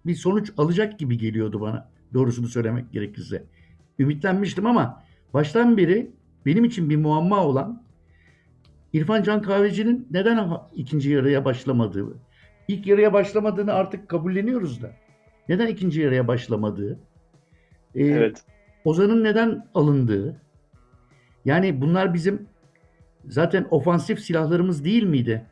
bir 0.07 0.14
sonuç 0.14 0.52
alacak 0.59 0.99
gibi 0.99 1.19
geliyordu 1.19 1.61
bana. 1.61 1.88
Doğrusunu 2.14 2.49
söylemek 2.49 2.93
gerekirse. 2.93 3.45
Ümitlenmiştim 3.99 4.66
ama 4.66 5.05
baştan 5.35 5.76
beri 5.76 6.11
benim 6.47 6.64
için 6.64 6.90
bir 6.90 6.97
muamma 6.97 7.45
olan 7.45 7.83
İrfan 8.93 9.23
Can 9.23 9.43
Kahveci'nin 9.43 10.09
neden 10.11 10.50
ikinci 10.75 11.11
yarıya 11.11 11.45
başlamadığı. 11.45 12.25
İlk 12.69 12.87
yarıya 12.87 13.13
başlamadığını 13.13 13.73
artık 13.73 14.09
kabulleniyoruz 14.09 14.83
da. 14.83 14.93
Neden 15.49 15.67
ikinci 15.67 16.01
yarıya 16.01 16.29
başlamadığı? 16.29 16.99
Ee, 17.95 18.07
evet. 18.07 18.45
Ozan'ın 18.85 19.25
neden 19.25 19.67
alındığı? 19.75 20.37
Yani 21.45 21.81
bunlar 21.81 22.15
bizim 22.15 22.47
zaten 23.29 23.67
ofansif 23.71 24.21
silahlarımız 24.21 24.85
değil 24.85 25.03
miydi? 25.03 25.45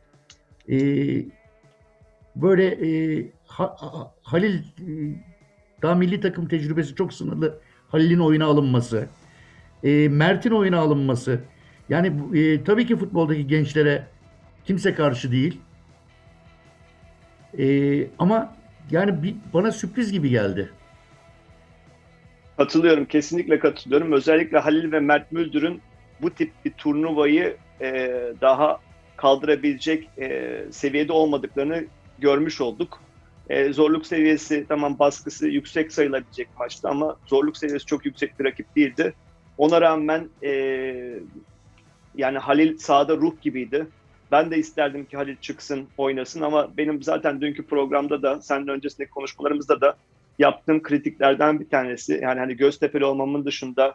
E, 0.71 0.77
böyle 2.37 2.67
e, 2.67 3.23
ha, 3.47 3.77
ha, 3.79 4.15
Halil 4.23 4.55
e, 4.59 4.63
daha 5.83 5.95
milli 5.95 6.21
takım 6.21 6.49
tecrübesi 6.49 6.95
çok 6.95 7.13
sınırlı. 7.13 7.61
Halil'in 7.89 8.19
oyuna 8.19 8.45
alınması, 8.45 9.09
e, 9.85 10.09
Mert'in 10.09 10.51
oyuna 10.51 10.79
alınması. 10.79 11.41
Yani 11.89 12.39
e, 12.39 12.65
tabii 12.65 12.87
ki 12.87 12.97
futboldaki 12.97 13.47
gençlere 13.47 14.07
kimse 14.65 14.95
karşı 14.95 15.33
değil. 15.33 15.61
E, 17.59 18.07
ama 18.19 18.57
yani 18.91 19.23
bir, 19.23 19.35
bana 19.55 19.73
sürpriz 19.73 20.13
gibi 20.13 20.31
geldi. 20.31 20.71
Katılıyorum, 22.57 23.05
kesinlikle 23.05 23.59
katılıyorum. 23.59 24.13
Özellikle 24.13 24.59
Halil 24.59 24.93
ve 24.93 25.01
Mert 25.01 25.33
Müldür'ün 25.33 25.83
bu 26.23 26.31
tip 26.31 26.53
bir 26.65 26.73
turnuvayı 26.73 27.57
e, 27.81 28.21
daha 28.41 28.79
kaldırabilecek 29.17 30.09
e, 30.19 30.59
seviyede 30.71 31.13
olmadıklarını 31.13 31.85
görmüş 32.19 32.61
olduk. 32.61 33.01
E, 33.51 33.73
zorluk 33.73 34.07
seviyesi 34.07 34.67
tamam 34.69 34.99
baskısı 34.99 35.49
yüksek 35.49 35.93
sayılabilecek 35.93 36.49
maçtı 36.59 36.89
ama 36.89 37.17
zorluk 37.27 37.57
seviyesi 37.57 37.87
çok 37.87 38.07
yüksek 38.07 38.41
bir 38.41 38.45
rakip 38.45 38.77
değildi. 38.77 39.15
Ona 39.59 39.81
rağmen 39.81 40.29
e, 40.43 40.51
yani 42.17 42.39
Halil 42.39 42.79
sahada 42.79 43.17
ruh 43.17 43.41
gibiydi. 43.43 43.87
Ben 44.33 44.51
de 44.51 44.59
isterdim 44.59 45.05
ki 45.05 45.17
Halil 45.17 45.37
çıksın, 45.37 45.89
oynasın 45.99 46.41
ama 46.41 46.77
benim 46.77 47.03
zaten 47.03 47.41
dünkü 47.41 47.67
programda 47.67 48.23
da, 48.23 48.43
senin 48.43 48.69
öncesindeki 48.69 49.11
konuşmalarımızda 49.11 49.81
da 49.81 49.97
yaptığım 50.39 50.83
kritiklerden 50.83 51.61
bir 51.61 51.69
tanesi. 51.69 52.21
Yani 52.23 52.39
hani 52.41 52.57
Göztepe'li 52.57 53.05
olmamın 53.05 53.45
dışında, 53.45 53.95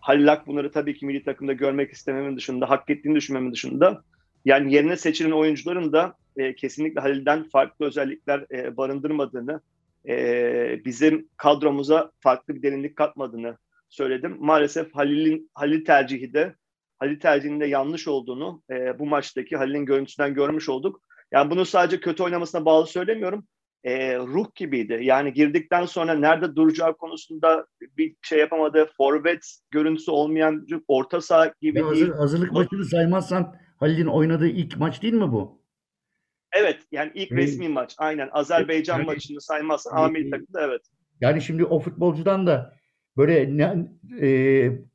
Halil 0.00 0.32
Akbunar'ı 0.32 0.72
tabii 0.72 0.98
ki 0.98 1.06
milli 1.06 1.24
takımda 1.24 1.52
görmek 1.52 1.92
istememin 1.92 2.36
dışında, 2.36 2.70
hak 2.70 2.90
ettiğini 2.90 3.14
düşünmemin 3.14 3.52
dışında, 3.52 4.02
yani 4.44 4.74
yerine 4.74 4.96
seçilen 4.96 5.30
oyuncuların 5.30 5.92
da 5.92 6.14
e, 6.36 6.54
kesinlikle 6.54 7.00
Halil'den 7.00 7.44
farklı 7.48 7.86
özellikler 7.86 8.46
e, 8.52 8.76
barındırmadığını, 8.76 9.60
e, 10.08 10.84
bizim 10.84 11.28
kadromuza 11.36 12.10
farklı 12.20 12.54
bir 12.54 12.62
derinlik 12.62 12.96
katmadığını 12.96 13.56
söyledim. 13.88 14.36
Maalesef 14.40 14.94
Halil'in 14.94 15.50
Halil 15.54 15.84
tercihi 15.84 16.32
de 16.32 16.54
Halil 17.00 17.20
tercihinde 17.20 17.66
yanlış 17.66 18.08
olduğunu 18.08 18.62
e, 18.70 18.98
bu 18.98 19.06
maçtaki 19.06 19.56
Halil'in 19.56 19.86
görüntüsünden 19.86 20.34
görmüş 20.34 20.68
olduk. 20.68 21.02
Yani 21.32 21.50
bunu 21.50 21.64
sadece 21.64 22.00
kötü 22.00 22.22
oynamasına 22.22 22.64
bağlı 22.64 22.86
söylemiyorum. 22.86 23.46
E, 23.84 24.18
ruh 24.18 24.46
gibiydi. 24.54 24.98
Yani 25.02 25.32
girdikten 25.32 25.84
sonra 25.84 26.14
nerede 26.14 26.56
duracağı 26.56 26.96
konusunda 26.96 27.66
bir 27.98 28.16
şey 28.22 28.38
yapamadı. 28.38 28.90
Forvet 28.96 29.58
görüntüsü 29.70 30.10
olmayan 30.10 30.66
orta 30.88 31.20
saha 31.20 31.52
gibi 31.60 31.80
hazır, 31.82 31.96
değil. 31.96 32.12
Hazırlık 32.12 32.52
maçını 32.52 32.84
saymazsan 32.84 33.54
Halil'in 33.76 34.06
oynadığı 34.06 34.48
ilk 34.48 34.76
maç 34.76 35.02
değil 35.02 35.14
mi 35.14 35.32
bu? 35.32 35.60
Evet 36.52 36.80
yani 36.92 37.12
ilk 37.14 37.32
evet. 37.32 37.42
resmi 37.42 37.68
maç 37.68 37.94
aynen 37.98 38.28
Azerbaycan 38.32 38.98
yani, 38.98 39.06
maçını 39.06 39.40
saymazsan 39.40 39.98
yani, 39.98 40.06
Amir 40.06 40.30
takımda 40.30 40.60
evet. 40.60 40.82
Yani 41.20 41.42
şimdi 41.42 41.64
o 41.64 41.80
futbolcudan 41.80 42.46
da 42.46 42.74
böyle 43.16 43.56
ne, 43.56 43.88
e, 44.26 44.28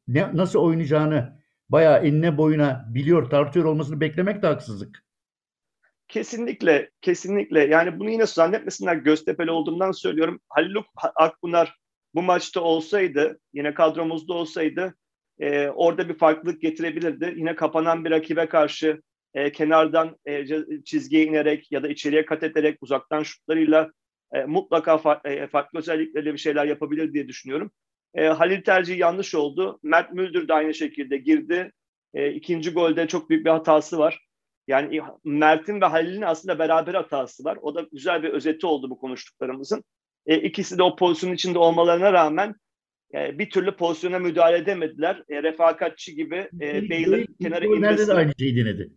ne 0.08 0.38
nasıl 0.38 0.60
oynayacağını 0.60 1.40
bayağı 1.70 2.06
enine 2.06 2.38
boyuna 2.38 2.86
biliyor, 2.90 3.30
tartıyor 3.30 3.66
olmasını 3.66 4.02
beklemek 4.02 4.42
de 4.42 4.48
haksızlık. 4.48 5.06
Kesinlikle, 6.08 6.92
kesinlikle. 7.02 7.66
Yani 7.66 8.00
bunu 8.00 8.10
yine 8.10 8.26
zannetmesinler 8.26 8.96
Göztepe'li 8.96 9.52
olduğumdan 9.52 9.92
söylüyorum. 9.92 10.40
Halil 10.50 10.76
Akbunar 11.16 11.78
bu 12.16 12.22
maçta 12.22 12.62
olsaydı, 12.62 13.40
yine 13.54 13.74
kadromuzda 13.74 14.34
olsaydı 14.34 14.96
e, 15.40 15.68
orada 15.68 16.10
bir 16.10 16.18
farklılık 16.18 16.62
getirebilirdi. 16.62 17.34
Yine 17.38 17.56
kapanan 17.56 18.06
bir 18.06 18.12
rakibe 18.12 18.46
karşı 18.46 19.02
e, 19.34 19.52
kenardan 19.52 20.18
e, 20.26 20.46
çizgiye 20.84 21.26
inerek 21.26 21.72
ya 21.72 21.84
da 21.84 21.88
içeriye 21.88 22.26
kat 22.26 22.44
ederek 22.44 22.78
uzaktan 22.82 23.24
şutlarıyla 23.24 23.92
e, 24.34 24.46
mutlaka 24.46 24.92
fa- 24.92 25.30
e, 25.30 25.48
farklı 25.48 25.80
özelliklerle 25.80 26.34
bir 26.34 26.38
şeyler 26.38 26.66
yapabilir 26.66 27.14
diye 27.14 27.28
düşünüyorum. 27.28 27.72
E, 28.16 28.26
Halil 28.26 28.62
tercihi 28.62 29.00
yanlış 29.00 29.36
oldu. 29.36 29.80
Mert 29.84 30.14
Müldür 30.14 30.48
de 30.48 30.54
aynı 30.54 30.74
şekilde 30.74 31.18
girdi. 31.18 31.72
E, 32.14 32.32
ikinci 32.32 32.72
golde 32.74 33.08
çok 33.08 33.30
büyük 33.30 33.46
bir 33.46 33.50
hatası 33.50 33.98
var. 33.98 34.26
Yani 34.68 35.02
Mert'in 35.24 35.82
ve 35.82 35.86
Halil'in 35.86 36.22
aslında 36.22 36.60
beraber 36.60 36.94
hatası 36.94 37.44
var. 37.44 37.58
O 37.62 37.76
da 37.76 37.88
güzel 37.92 38.24
bir 38.24 38.30
özeti 38.30 38.68
oldu 38.68 38.90
bu 38.90 38.98
konuştuklarımızın. 38.98 39.84
E, 40.26 40.38
ikisi 40.38 40.78
de 40.78 40.84
o 40.84 40.96
pozisyonun 40.96 41.36
içinde 41.36 41.60
olmalarına 41.60 42.14
rağmen 42.14 42.56
e, 43.14 43.40
bir 43.40 43.50
türlü 43.50 43.76
pozisyona 43.76 44.20
müdahale 44.20 44.58
edemediler. 44.58 45.24
E, 45.30 45.44
refakatçi 45.44 46.16
gibi 46.16 46.50
e, 46.62 46.90
Bale'ın 46.90 47.26
kenara 47.42 47.66
inmesi. 47.66 48.08
de 48.08 48.14
aynı 48.14 48.32
şeyi 48.40 48.56
denedi. 48.56 48.90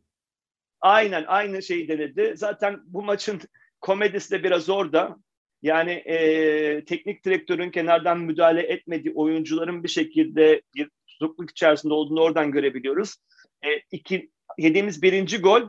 Aynen 0.80 1.24
aynı 1.26 1.62
şeyi 1.62 1.88
denedi. 1.88 2.32
Zaten 2.36 2.80
bu 2.84 3.02
maçın 3.02 3.40
komedisi 3.80 4.30
de 4.30 4.44
biraz 4.44 4.70
orada. 4.70 5.16
Yani 5.62 5.90
e, 5.90 6.84
teknik 6.84 7.24
direktörün 7.24 7.70
kenardan 7.70 8.20
müdahale 8.20 8.62
etmediği 8.62 9.14
oyuncuların 9.14 9.84
bir 9.84 9.88
şekilde 9.88 10.62
bir 10.74 10.90
tutukluk 11.06 11.50
içerisinde 11.50 11.94
olduğunu 11.94 12.20
oradan 12.20 12.52
görebiliyoruz. 12.52 13.16
E, 13.64 13.68
iki, 13.92 14.30
yediğimiz 14.58 15.02
birinci 15.02 15.38
gol 15.38 15.68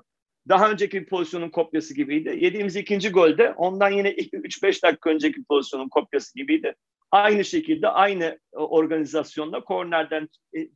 daha 0.50 0.72
önceki 0.72 1.02
bir 1.02 1.06
pozisyonun 1.06 1.50
kopyası 1.50 1.94
gibiydi. 1.94 2.38
Yediğimiz 2.42 2.76
ikinci 2.76 3.10
golde 3.10 3.54
ondan 3.58 3.90
yine 3.90 4.10
3-5 4.12 4.84
dakika 4.84 5.10
önceki 5.10 5.44
pozisyonun 5.44 5.90
kopyası 5.90 6.40
gibiydi. 6.40 6.76
Aynı 7.12 7.46
şekilde 7.46 7.88
aynı 7.88 8.40
organizasyonda 8.52 9.62
kornerden 9.62 10.30
e, 10.54 10.70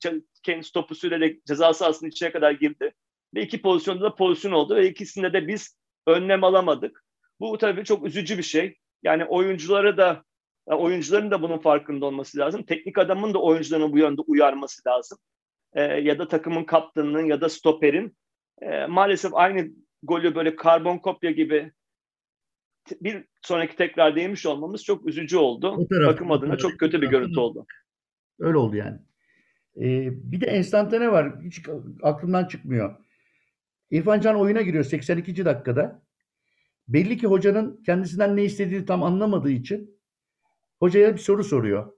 kendi 0.44 0.72
topu 0.74 0.96
sürerek 0.96 1.46
ceza 1.46 1.74
sahasının 1.74 2.10
içine 2.10 2.32
kadar 2.32 2.52
girdi. 2.52 2.94
Ve 3.36 3.42
iki 3.42 3.62
pozisyonda 3.62 4.04
da 4.04 4.16
pozisyon 4.16 4.52
oldu 4.52 4.76
ve 4.76 4.90
ikisinde 4.90 5.34
de 5.34 5.48
biz 5.48 5.78
önlem 6.08 6.44
alamadık. 6.44 7.04
Bu 7.40 7.58
tabii 7.58 7.84
çok 7.84 8.06
üzücü 8.06 8.38
bir 8.38 8.44
şey. 8.44 8.76
Yani 9.04 9.26
oyuncuları 9.26 9.98
da 9.98 10.24
oyuncuların 10.66 11.32
da 11.32 11.42
bunun 11.42 11.58
farkında 11.58 12.06
olması 12.06 12.38
lazım. 12.38 12.64
Teknik 12.64 12.98
adamın 12.98 13.34
da 13.34 13.42
oyuncularını 13.42 13.92
bu 13.92 13.98
yönde 13.98 14.22
uyarması 14.22 14.90
lazım. 14.90 15.18
E, 15.74 15.82
ya 15.82 16.20
da 16.20 16.28
takımın 16.28 16.64
kaptanının 16.64 17.26
ya 17.26 17.42
da 17.42 17.50
stoperin 17.50 18.18
e, 18.62 18.86
maalesef 18.86 19.36
aynı 19.36 19.68
golü 20.04 20.36
böyle 20.36 20.56
karbon 20.56 20.98
kopya 20.98 21.32
gibi 21.32 21.72
bir 23.02 23.26
sonraki 23.42 23.76
tekrar 23.76 24.16
değmiş 24.16 24.46
olmamız 24.46 24.84
çok 24.84 25.08
üzücü 25.08 25.38
oldu. 25.38 25.88
Takım 26.06 26.32
adına 26.32 26.58
çok 26.58 26.80
kötü 26.80 27.02
bir 27.02 27.08
görüntü 27.08 27.40
oldu. 27.40 27.66
Öyle 28.40 28.58
oldu 28.58 28.76
yani. 28.76 29.00
Ee, 29.78 30.10
bir 30.32 30.42
de 30.42 30.46
enstantane 30.46 31.12
var. 31.12 31.42
Hiç 31.44 31.62
aklımdan 32.04 32.46
çıkmıyor. 32.46 32.96
İrfan 33.92 34.20
Can 34.20 34.40
oyuna 34.40 34.62
giriyor 34.62 34.84
82. 34.84 35.46
dakikada. 35.46 36.02
Belli 36.88 37.18
ki 37.18 37.28
hocanın 37.28 37.84
kendisinden 37.84 38.36
ne 38.38 38.44
istediğini 38.44 38.86
tam 38.86 39.04
anlamadığı 39.04 39.52
için 39.52 40.00
hocaya 40.80 41.14
bir 41.14 41.20
soru 41.20 41.44
soruyor. 41.44 41.94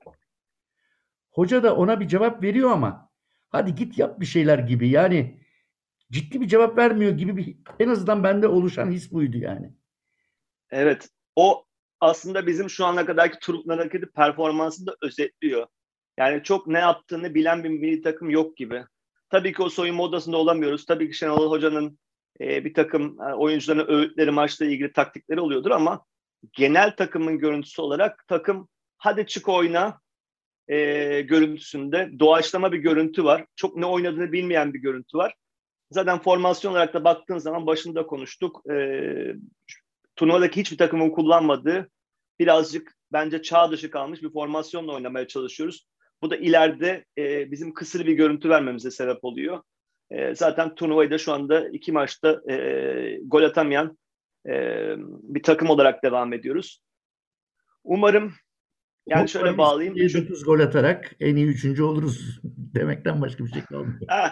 Hoca 1.31 1.63
da 1.63 1.75
ona 1.75 1.99
bir 1.99 2.07
cevap 2.07 2.43
veriyor 2.43 2.71
ama 2.71 3.09
hadi 3.49 3.75
git 3.75 3.97
yap 3.97 4.19
bir 4.19 4.25
şeyler 4.25 4.59
gibi. 4.59 4.89
Yani 4.89 5.39
ciddi 6.11 6.41
bir 6.41 6.47
cevap 6.47 6.77
vermiyor 6.77 7.11
gibi 7.11 7.37
bir 7.37 7.57
en 7.79 7.89
azından 7.89 8.23
bende 8.23 8.47
oluşan 8.47 8.91
his 8.91 9.11
buydu 9.11 9.37
yani. 9.37 9.73
Evet. 10.71 11.09
O 11.35 11.65
aslında 12.01 12.47
bizim 12.47 12.69
şu 12.69 12.85
ana 12.85 13.05
kadarki 13.05 13.39
turnuvalardaki 13.39 14.05
performansını 14.05 14.87
da 14.87 14.95
özetliyor. 15.01 15.67
Yani 16.17 16.43
çok 16.43 16.67
ne 16.67 16.79
yaptığını 16.79 17.35
bilen 17.35 17.63
bir 17.63 17.69
milli 17.69 18.01
takım 18.01 18.29
yok 18.29 18.57
gibi. 18.57 18.83
Tabii 19.29 19.53
ki 19.53 19.63
o 19.63 19.69
soyunma 19.69 20.03
odasında 20.03 20.37
olamıyoruz. 20.37 20.85
Tabii 20.85 21.09
ki 21.09 21.17
Şenol 21.17 21.51
Hoca'nın 21.51 21.99
e, 22.41 22.65
bir 22.65 22.73
takım 22.73 23.21
e, 23.21 23.33
oyuncuların 23.33 23.87
öğütleri, 23.87 24.31
maçla 24.31 24.65
ilgili 24.65 24.93
taktikleri 24.93 25.39
oluyordur 25.39 25.71
ama 25.71 26.05
genel 26.53 26.95
takımın 26.95 27.39
görüntüsü 27.39 27.81
olarak 27.81 28.25
takım 28.27 28.67
hadi 28.97 29.27
çık 29.27 29.49
oyna 29.49 29.99
e, 30.67 31.21
görüntüsünde 31.21 32.11
doğaçlama 32.19 32.71
bir 32.71 32.77
görüntü 32.77 33.23
var. 33.23 33.45
Çok 33.55 33.75
ne 33.75 33.85
oynadığını 33.85 34.31
bilmeyen 34.31 34.73
bir 34.73 34.79
görüntü 34.79 35.17
var. 35.17 35.35
Zaten 35.91 36.19
formasyon 36.19 36.71
olarak 36.71 36.93
da 36.93 37.03
baktığın 37.03 37.37
zaman 37.37 37.67
başında 37.67 38.05
konuştuk. 38.05 38.61
E, 38.71 38.75
turnuvadaki 40.15 40.59
hiçbir 40.59 40.77
takımın 40.77 41.09
kullanmadığı 41.09 41.89
birazcık 42.39 42.95
bence 43.11 43.41
çağ 43.41 43.71
dışı 43.71 43.89
kalmış 43.91 44.23
bir 44.23 44.33
formasyonla 44.33 44.93
oynamaya 44.93 45.27
çalışıyoruz. 45.27 45.87
Bu 46.21 46.29
da 46.29 46.35
ileride 46.35 47.05
e, 47.17 47.51
bizim 47.51 47.73
kısır 47.73 48.05
bir 48.05 48.13
görüntü 48.13 48.49
vermemize 48.49 48.91
sebep 48.91 49.23
oluyor. 49.23 49.61
E, 50.11 50.35
zaten 50.35 50.75
turnuvayı 50.75 51.11
da 51.11 51.17
şu 51.17 51.33
anda 51.33 51.69
iki 51.69 51.91
maçta 51.91 52.41
e, 52.51 53.19
gol 53.25 53.43
atamayan 53.43 53.97
e, 54.47 54.53
bir 55.23 55.43
takım 55.43 55.69
olarak 55.69 56.03
devam 56.03 56.33
ediyoruz. 56.33 56.81
Umarım 57.83 58.33
yani 59.07 59.29
şöyle 59.29 59.57
bağlayayım. 59.57 59.95
9 59.95 60.43
gol 60.43 60.59
atarak 60.59 61.15
en 61.19 61.35
iyi 61.35 61.47
üçüncü 61.47 61.83
oluruz 61.83 62.39
demekten 62.75 63.21
başka 63.21 63.45
bir 63.45 63.51
şey 63.51 63.61
kalmıyor. 63.61 63.99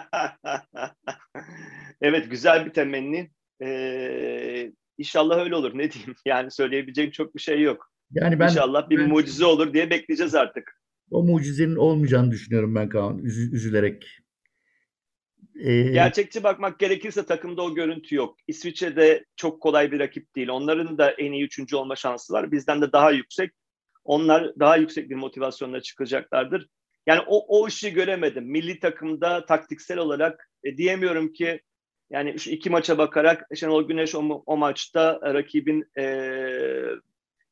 evet 2.02 2.30
güzel 2.30 2.66
bir 2.66 2.70
temenni. 2.70 3.30
Ee, 3.62 4.72
inşallah 4.98 5.38
öyle 5.38 5.56
olur. 5.56 5.78
Ne 5.78 5.92
diyeyim? 5.92 6.14
Yani 6.26 6.50
söyleyebileceğim 6.50 7.10
çok 7.10 7.34
bir 7.34 7.40
şey 7.40 7.62
yok. 7.62 7.90
Yani 8.10 8.38
ben, 8.38 8.48
İnşallah 8.48 8.90
bir 8.90 8.98
ben, 8.98 9.08
mucize 9.08 9.44
olur 9.44 9.72
diye 9.74 9.90
bekleyeceğiz 9.90 10.34
artık. 10.34 10.80
O 11.10 11.24
mucizenin 11.24 11.76
olmayacağını 11.76 12.30
düşünüyorum 12.30 12.74
ben 12.74 12.88
Kaan. 12.88 13.18
Üzü, 13.18 13.54
üzülerek. 13.54 14.06
Ee, 15.60 15.82
Gerçekçi 15.82 16.42
bakmak 16.42 16.78
gerekirse 16.78 17.26
takımda 17.26 17.62
o 17.62 17.74
görüntü 17.74 18.14
yok. 18.14 18.36
İsviçre'de 18.46 19.24
çok 19.36 19.62
kolay 19.62 19.92
bir 19.92 19.98
rakip 19.98 20.36
değil. 20.36 20.48
Onların 20.48 20.98
da 20.98 21.10
en 21.10 21.32
iyi 21.32 21.44
üçüncü 21.44 21.76
olma 21.76 21.96
şansı 21.96 22.32
var. 22.32 22.52
Bizden 22.52 22.82
de 22.82 22.92
daha 22.92 23.10
yüksek. 23.10 23.50
Onlar 24.04 24.58
daha 24.58 24.76
yüksek 24.76 25.10
bir 25.10 25.14
motivasyonla 25.14 25.80
çıkacaklardır. 25.80 26.68
Yani 27.06 27.20
o, 27.26 27.60
o 27.60 27.68
işi 27.68 27.92
göremedim. 27.92 28.44
Milli 28.44 28.80
takımda 28.80 29.46
taktiksel 29.46 29.98
olarak 29.98 30.50
e, 30.64 30.76
diyemiyorum 30.76 31.32
ki 31.32 31.60
yani 32.10 32.38
şu 32.38 32.50
iki 32.50 32.70
maça 32.70 32.98
bakarak 32.98 33.46
Şenol 33.54 33.88
Güneş 33.88 34.14
o, 34.14 34.42
o 34.46 34.56
maçta 34.56 35.20
rakibin 35.24 35.84
e, 35.98 36.04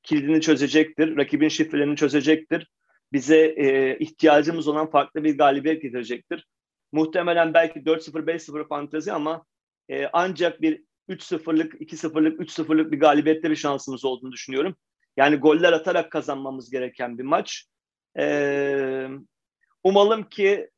kilidini 0.02 0.40
çözecektir. 0.40 1.16
Rakibin 1.16 1.48
şifrelerini 1.48 1.96
çözecektir. 1.96 2.66
Bize 3.12 3.54
e, 3.56 3.98
ihtiyacımız 3.98 4.68
olan 4.68 4.90
farklı 4.90 5.24
bir 5.24 5.38
galibiyet 5.38 5.82
getirecektir. 5.82 6.46
Muhtemelen 6.92 7.54
belki 7.54 7.80
4-0, 7.80 8.26
5-0 8.26 8.68
fantezi 8.68 9.12
ama 9.12 9.44
e, 9.88 10.06
ancak 10.12 10.62
bir 10.62 10.84
3-0'lık, 11.08 11.74
2-0'lık, 11.74 12.40
3-0'lık 12.40 12.92
bir 12.92 13.00
galibiyette 13.00 13.50
bir 13.50 13.56
şansımız 13.56 14.04
olduğunu 14.04 14.32
düşünüyorum. 14.32 14.76
Yani 15.16 15.36
goller 15.36 15.72
atarak 15.72 16.12
kazanmamız 16.12 16.70
gereken 16.70 17.18
bir 17.18 17.24
maç. 17.24 17.64
E, 18.18 19.08
umalım 19.84 20.28
ki 20.28 20.70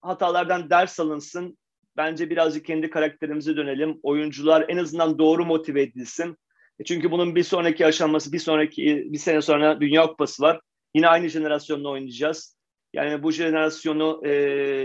hatalardan 0.00 0.70
ders 0.70 1.00
alınsın. 1.00 1.58
Bence 1.96 2.30
birazcık 2.30 2.64
kendi 2.64 2.90
karakterimize 2.90 3.56
dönelim. 3.56 4.00
Oyuncular 4.02 4.64
en 4.68 4.76
azından 4.76 5.18
doğru 5.18 5.44
motive 5.44 5.82
edilsin. 5.82 6.36
E, 6.78 6.84
çünkü 6.84 7.10
bunun 7.10 7.34
bir 7.34 7.42
sonraki 7.42 7.86
aşaması, 7.86 8.32
bir 8.32 8.38
sonraki 8.38 9.06
bir 9.12 9.18
sene 9.18 9.42
sonra 9.42 9.80
Dünya 9.80 10.06
Kupası 10.06 10.42
var. 10.42 10.60
Yine 10.94 11.08
aynı 11.08 11.28
jenerasyonla 11.28 11.88
oynayacağız. 11.88 12.57
Yani 12.98 13.22
bu 13.22 13.32
jenerasyonu 13.32 14.20
e, 14.24 14.30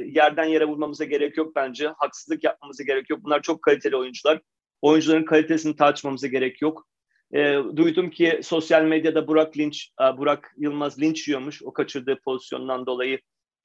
yerden 0.05 0.45
yere 0.45 0.65
vurmamıza 0.65 1.05
gerek 1.05 1.37
yok 1.37 1.55
bence. 1.55 1.91
Haksızlık 1.97 2.43
yapmamıza 2.43 2.83
gerek 2.83 3.09
yok. 3.09 3.19
Bunlar 3.23 3.41
çok 3.41 3.61
kaliteli 3.61 3.95
oyuncular. 3.95 4.41
Oyuncuların 4.81 5.25
kalitesini 5.25 5.75
tartışmamıza 5.75 6.27
gerek 6.27 6.61
yok. 6.61 6.87
E, 7.33 7.57
duydum 7.75 8.09
ki 8.09 8.39
sosyal 8.43 8.83
medyada 8.83 9.27
Burak 9.27 9.57
Linç, 9.57 9.89
e, 10.01 10.17
Burak 10.17 10.53
Yılmaz 10.57 11.01
linç 11.01 11.27
yiyormuş 11.27 11.63
o 11.63 11.73
kaçırdığı 11.73 12.19
pozisyondan 12.25 12.85
dolayı 12.85 13.19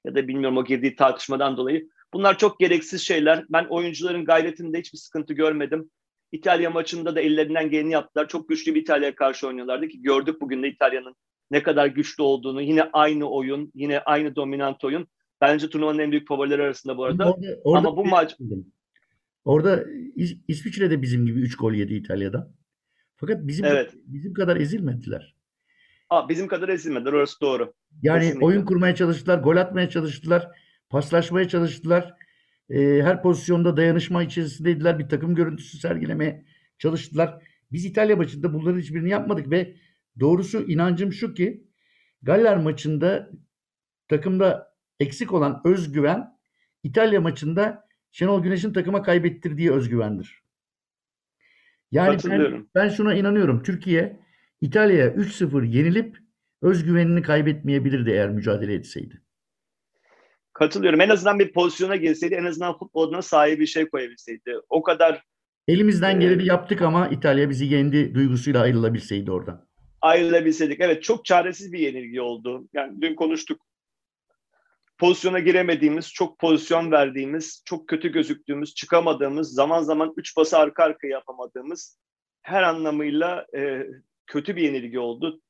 ya 0.05 0.15
da 0.15 0.27
bilmiyorum 0.27 0.57
o 0.57 0.65
girdiği 0.65 0.95
tartışmadan 0.95 1.57
dolayı. 1.57 1.89
Bunlar 2.13 2.37
çok 2.37 2.59
gereksiz 2.59 3.01
şeyler. 3.01 3.45
Ben 3.49 3.65
oyuncuların 3.65 4.25
gayretinde 4.25 4.79
hiçbir 4.79 4.97
sıkıntı 4.97 5.33
görmedim. 5.33 5.89
İtalya 6.31 6.69
maçında 6.69 7.15
da 7.15 7.21
ellerinden 7.21 7.69
geleni 7.69 7.91
yaptılar. 7.91 8.27
Çok 8.27 8.49
güçlü 8.49 8.75
bir 8.75 8.81
İtalya'ya 8.81 9.15
karşı 9.15 9.47
oynuyorlardı 9.47 9.87
ki 9.87 10.01
gördük 10.01 10.41
bugün 10.41 10.63
de 10.63 10.67
İtalya'nın 10.67 11.15
ne 11.51 11.63
kadar 11.63 11.87
güçlü 11.87 12.23
olduğunu. 12.23 12.61
Yine 12.61 12.83
aynı 12.93 13.29
oyun, 13.29 13.71
yine 13.75 13.99
aynı 13.99 14.35
dominant 14.35 14.83
oyun. 14.83 15.07
Bence 15.41 15.69
turnuvanın 15.69 15.99
en 15.99 16.11
büyük 16.11 16.27
favorileri 16.27 16.61
arasında 16.61 16.97
bu 16.97 17.03
arada. 17.03 17.31
Orada, 17.31 17.47
orada 17.63 17.87
Ama 17.87 17.97
bu 17.97 18.05
maç... 18.05 18.35
Orada 19.45 19.85
İs 20.15 20.37
İsviçre 20.47 20.91
de 20.91 21.01
bizim 21.01 21.25
gibi 21.25 21.39
3 21.39 21.57
gol 21.57 21.73
yedi 21.73 21.93
İtalya'da. 21.93 22.51
Fakat 23.17 23.47
bizim 23.47 23.65
evet. 23.65 23.91
bizim 24.05 24.33
kadar 24.33 24.57
ezilmediler. 24.57 25.35
Aa, 26.09 26.29
bizim 26.29 26.47
kadar 26.47 26.69
ezilmediler 26.69 27.13
orası 27.13 27.41
doğru. 27.41 27.73
Yani 28.01 28.19
Kesinlikle. 28.19 28.45
oyun 28.45 28.65
kurmaya 28.65 28.95
çalıştılar, 28.95 29.39
gol 29.39 29.57
atmaya 29.57 29.89
çalıştılar, 29.89 30.47
paslaşmaya 30.89 31.47
çalıştılar. 31.47 32.13
Ee, 32.69 32.79
her 32.79 33.21
pozisyonda 33.21 33.77
dayanışma 33.77 34.23
içerisindeydiler. 34.23 34.99
Bir 34.99 35.09
takım 35.09 35.35
görüntüsü 35.35 35.77
sergilemeye 35.77 36.45
çalıştılar. 36.77 37.43
Biz 37.71 37.85
İtalya 37.85 38.15
maçında 38.15 38.53
bunların 38.53 38.79
hiçbirini 38.79 39.09
yapmadık 39.09 39.51
ve 39.51 39.75
Doğrusu 40.19 40.61
inancım 40.61 41.13
şu 41.13 41.33
ki 41.33 41.69
Galler 42.21 42.57
maçında 42.57 43.29
takımda 44.07 44.75
eksik 44.99 45.33
olan 45.33 45.61
özgüven 45.65 46.39
İtalya 46.83 47.21
maçında 47.21 47.87
Şenol 48.11 48.43
Güneş'in 48.43 48.73
takıma 48.73 49.01
kaybettirdiği 49.01 49.71
özgüvendir. 49.71 50.43
Yani 51.91 52.17
ben, 52.25 52.67
ben 52.75 52.89
şuna 52.89 53.13
inanıyorum. 53.13 53.63
Türkiye 53.63 54.19
İtalya'ya 54.61 55.07
3-0 55.07 55.67
yenilip 55.67 56.17
özgüvenini 56.61 57.21
kaybetmeyebilirdi 57.21 58.09
eğer 58.09 58.29
mücadele 58.29 58.73
etseydi. 58.73 59.21
Katılıyorum. 60.53 61.01
En 61.01 61.09
azından 61.09 61.39
bir 61.39 61.53
pozisyona 61.53 61.95
girseydi, 61.95 62.35
en 62.35 62.45
azından 62.45 62.77
futboluna 62.77 63.21
sahibi 63.21 63.59
bir 63.59 63.65
şey 63.65 63.89
koyabilseydi. 63.89 64.55
O 64.69 64.83
kadar 64.83 65.23
Elimizden 65.67 66.15
e, 66.15 66.19
geleni 66.19 66.45
yaptık 66.45 66.81
ama 66.81 67.07
İtalya 67.07 67.49
bizi 67.49 67.65
yendi 67.65 68.15
duygusuyla 68.15 68.61
ayrılabilseydi 68.61 69.31
oradan 69.31 69.68
ayrılabilseydik. 70.01 70.79
Evet 70.81 71.03
çok 71.03 71.25
çaresiz 71.25 71.73
bir 71.73 71.79
yenilgi 71.79 72.21
oldu. 72.21 72.67
Yani 72.73 73.01
dün 73.01 73.15
konuştuk. 73.15 73.61
Pozisyona 74.97 75.39
giremediğimiz, 75.39 76.13
çok 76.13 76.39
pozisyon 76.39 76.91
verdiğimiz, 76.91 77.63
çok 77.65 77.87
kötü 77.87 78.11
gözüktüğümüz, 78.11 78.75
çıkamadığımız, 78.75 79.53
zaman 79.53 79.81
zaman 79.81 80.13
üç 80.17 80.35
pası 80.35 80.57
arka 80.57 80.83
arkaya 80.83 81.07
yapamadığımız 81.07 81.99
her 82.41 82.63
anlamıyla 82.63 83.45
e, 83.55 83.87
kötü 84.27 84.55
bir 84.55 84.61
yenilgi 84.61 84.99
oldu. 84.99 85.41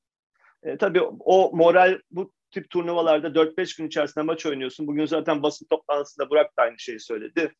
E, 0.63 0.77
tabii 0.77 1.01
o 1.19 1.51
moral 1.53 1.99
bu 2.11 2.33
tip 2.51 2.69
turnuvalarda 2.69 3.27
4-5 3.27 3.77
gün 3.77 3.87
içerisinde 3.87 4.23
maç 4.23 4.45
oynuyorsun. 4.45 4.87
Bugün 4.87 5.05
zaten 5.05 5.43
basın 5.43 5.65
toplantısında 5.69 6.29
Burak 6.29 6.57
da 6.57 6.61
aynı 6.61 6.79
şeyi 6.79 6.99
söyledi. 6.99 7.53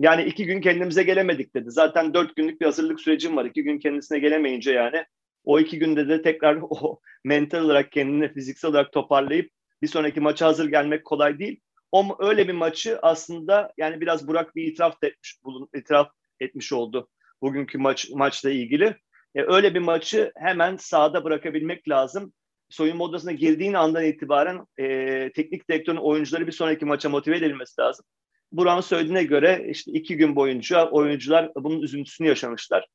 Yani 0.00 0.24
iki 0.24 0.46
gün 0.46 0.60
kendimize 0.60 1.02
gelemedik 1.02 1.54
dedi. 1.54 1.70
Zaten 1.70 2.14
dört 2.14 2.36
günlük 2.36 2.60
bir 2.60 2.66
hazırlık 2.66 3.00
sürecim 3.00 3.36
var. 3.36 3.44
İki 3.44 3.62
gün 3.62 3.78
kendisine 3.78 4.18
gelemeyince 4.18 4.72
yani 4.72 5.04
o 5.44 5.60
iki 5.60 5.78
günde 5.78 6.08
de 6.08 6.22
tekrar 6.22 6.58
o 6.62 7.00
mental 7.24 7.64
olarak 7.64 7.92
kendini 7.92 8.32
fiziksel 8.32 8.70
olarak 8.70 8.92
toparlayıp 8.92 9.50
bir 9.82 9.88
sonraki 9.88 10.20
maça 10.20 10.46
hazır 10.46 10.68
gelmek 10.68 11.04
kolay 11.04 11.38
değil. 11.38 11.60
O 11.92 12.16
öyle 12.18 12.48
bir 12.48 12.52
maçı 12.52 12.98
aslında 13.02 13.72
yani 13.78 14.00
biraz 14.00 14.28
Burak 14.28 14.56
bir 14.56 14.64
itiraf 14.64 14.96
etmiş, 15.02 15.44
bulun, 15.44 15.68
itiraf 15.74 16.10
etmiş 16.40 16.72
oldu 16.72 17.08
bugünkü 17.42 17.78
maç 17.78 18.10
maçla 18.10 18.50
ilgili. 18.50 18.96
E, 19.34 19.42
öyle 19.42 19.74
bir 19.74 19.80
maçı 19.80 20.32
hemen 20.36 20.76
sahada 20.76 21.24
bırakabilmek 21.24 21.88
lazım. 21.88 22.32
Soyunma 22.68 23.04
odasına 23.04 23.32
girdiğin 23.32 23.74
andan 23.74 24.04
itibaren 24.04 24.66
e, 24.78 25.30
teknik 25.32 25.68
direktörün 25.70 25.96
oyuncuları 25.96 26.46
bir 26.46 26.52
sonraki 26.52 26.84
maça 26.84 27.08
motive 27.08 27.36
edilmesi 27.36 27.80
lazım. 27.80 28.06
Burak'ın 28.52 28.80
söylediğine 28.80 29.24
göre 29.24 29.66
işte 29.70 29.92
iki 29.92 30.16
gün 30.16 30.36
boyunca 30.36 30.90
oyuncular 30.90 31.50
bunun 31.56 31.82
üzüntüsünü 31.82 32.28
yaşamışlar. 32.28 32.86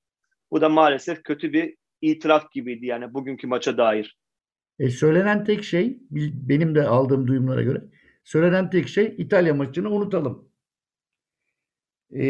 Bu 0.51 0.61
da 0.61 0.69
maalesef 0.69 1.23
kötü 1.23 1.53
bir 1.53 1.75
itiraf 2.01 2.51
gibiydi 2.51 2.85
yani 2.85 3.13
bugünkü 3.13 3.47
maça 3.47 3.77
dair. 3.77 4.17
E, 4.79 4.89
söylenen 4.89 5.43
tek 5.43 5.63
şey 5.63 5.97
benim 6.11 6.75
de 6.75 6.87
aldığım 6.87 7.27
duyumlara 7.27 7.61
göre 7.63 7.81
söylenen 8.25 8.69
tek 8.69 8.87
şey 8.87 9.15
İtalya 9.17 9.53
maçını 9.53 9.89
unutalım. 9.89 10.49
E, 12.11 12.25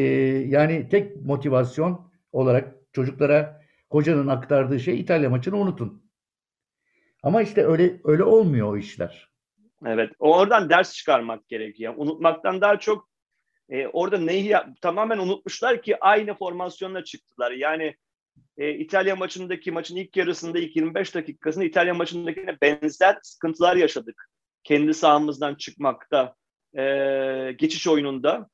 yani 0.47 0.89
tek 0.89 1.15
motivasyon 1.15 2.11
olarak 2.31 2.75
çocuklara 2.93 3.61
hocanın 3.89 4.27
aktardığı 4.27 4.79
şey 4.79 4.99
İtalya 4.99 5.29
maçını 5.29 5.57
unutun. 5.57 6.05
Ama 7.23 7.41
işte 7.41 7.65
öyle 7.65 8.01
öyle 8.03 8.23
olmuyor 8.23 8.73
o 8.73 8.77
işler. 8.77 9.29
Evet. 9.85 10.11
Oradan 10.19 10.69
ders 10.69 10.93
çıkarmak 10.93 11.47
gerekiyor. 11.47 11.93
unutmaktan 11.97 12.61
daha 12.61 12.79
çok 12.79 13.09
e, 13.69 13.87
orada 13.87 14.17
neyi 14.17 14.55
tamamen 14.81 15.17
unutmuşlar 15.17 15.81
ki 15.81 15.99
aynı 15.99 16.33
formasyonla 16.33 17.03
çıktılar. 17.03 17.51
Yani 17.51 17.95
e, 18.57 18.73
İtalya 18.73 19.15
maçındaki 19.15 19.71
maçın 19.71 19.95
ilk 19.95 20.17
yarısında 20.17 20.59
ilk 20.59 20.75
25 20.75 21.15
dakikasında 21.15 21.65
İtalya 21.65 21.93
maçındakine 21.93 22.61
benzer 22.61 23.17
sıkıntılar 23.23 23.75
yaşadık. 23.75 24.29
Kendi 24.63 24.93
sahamızdan 24.93 25.55
çıkmakta, 25.55 26.35
e, 26.77 26.83
geçiş 27.57 27.87
oyununda. 27.87 28.49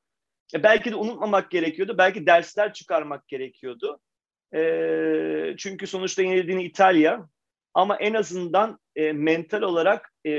E, 0.54 0.62
belki 0.62 0.90
de 0.90 0.96
unutmamak 0.96 1.50
gerekiyordu. 1.50 1.98
Belki 1.98 2.26
dersler 2.26 2.72
çıkarmak 2.72 3.28
gerekiyordu. 3.28 4.00
E, 4.54 5.54
çünkü 5.58 5.86
sonuçta 5.86 6.22
yenildiğin 6.22 6.58
İtalya 6.58 7.28
ama 7.74 7.96
en 7.96 8.14
azından 8.14 8.78
e, 8.96 9.12
mental 9.12 9.62
olarak 9.62 10.12
e, 10.26 10.32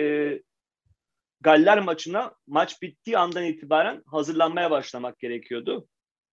Galler 1.44 1.80
maçına 1.80 2.36
maç 2.48 2.82
bittiği 2.82 3.18
andan 3.18 3.44
itibaren 3.44 4.04
hazırlanmaya 4.06 4.72
başlamak 4.72 5.20
gerekiyordu. 5.20 5.88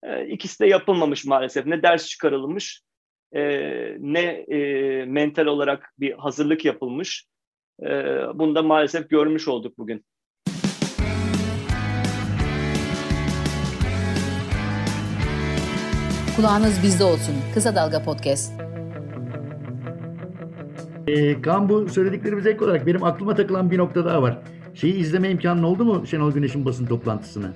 E, 0.02 0.26
ikisi 0.26 0.60
de 0.60 0.66
yapılmamış 0.66 1.24
maalesef. 1.24 1.66
Ne 1.66 1.82
ders 1.82 2.06
çıkarılmış 2.06 2.82
e, 3.32 3.42
ne 4.00 4.24
e, 4.24 5.04
mental 5.04 5.46
olarak 5.46 5.92
bir 6.00 6.12
hazırlık 6.12 6.64
yapılmış. 6.64 7.26
E, 7.82 7.86
bunu 8.34 8.54
da 8.54 8.62
maalesef 8.62 9.10
görmüş 9.10 9.48
olduk 9.48 9.78
bugün. 9.78 10.04
Kulağınız 16.36 16.82
bizde 16.82 17.04
olsun. 17.04 17.34
Kısa 17.54 17.74
Dalga 17.74 18.02
Podcast. 18.02 18.60
E, 21.06 21.40
Kaan 21.42 21.68
bu 21.68 21.88
söylediklerimize 21.88 22.50
ek 22.50 22.64
olarak 22.64 22.86
benim 22.86 23.04
aklıma 23.04 23.34
takılan 23.34 23.70
bir 23.70 23.78
nokta 23.78 24.04
daha 24.04 24.22
var. 24.22 24.38
Şeyi 24.74 24.94
izleme 24.94 25.30
imkanı 25.30 25.66
oldu 25.66 25.84
mu 25.84 26.06
Şenol 26.06 26.32
Güneş'in 26.32 26.64
basın 26.64 26.86
toplantısını? 26.86 27.52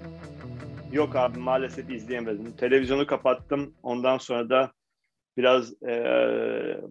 Yok 0.93 1.17
abi 1.17 1.39
maalesef 1.39 1.91
izleyemedim. 1.91 2.53
Televizyonu 2.57 3.07
kapattım. 3.07 3.75
Ondan 3.83 4.19
sonra 4.19 4.49
da 4.49 4.73
biraz 5.37 5.83
e, 5.83 5.95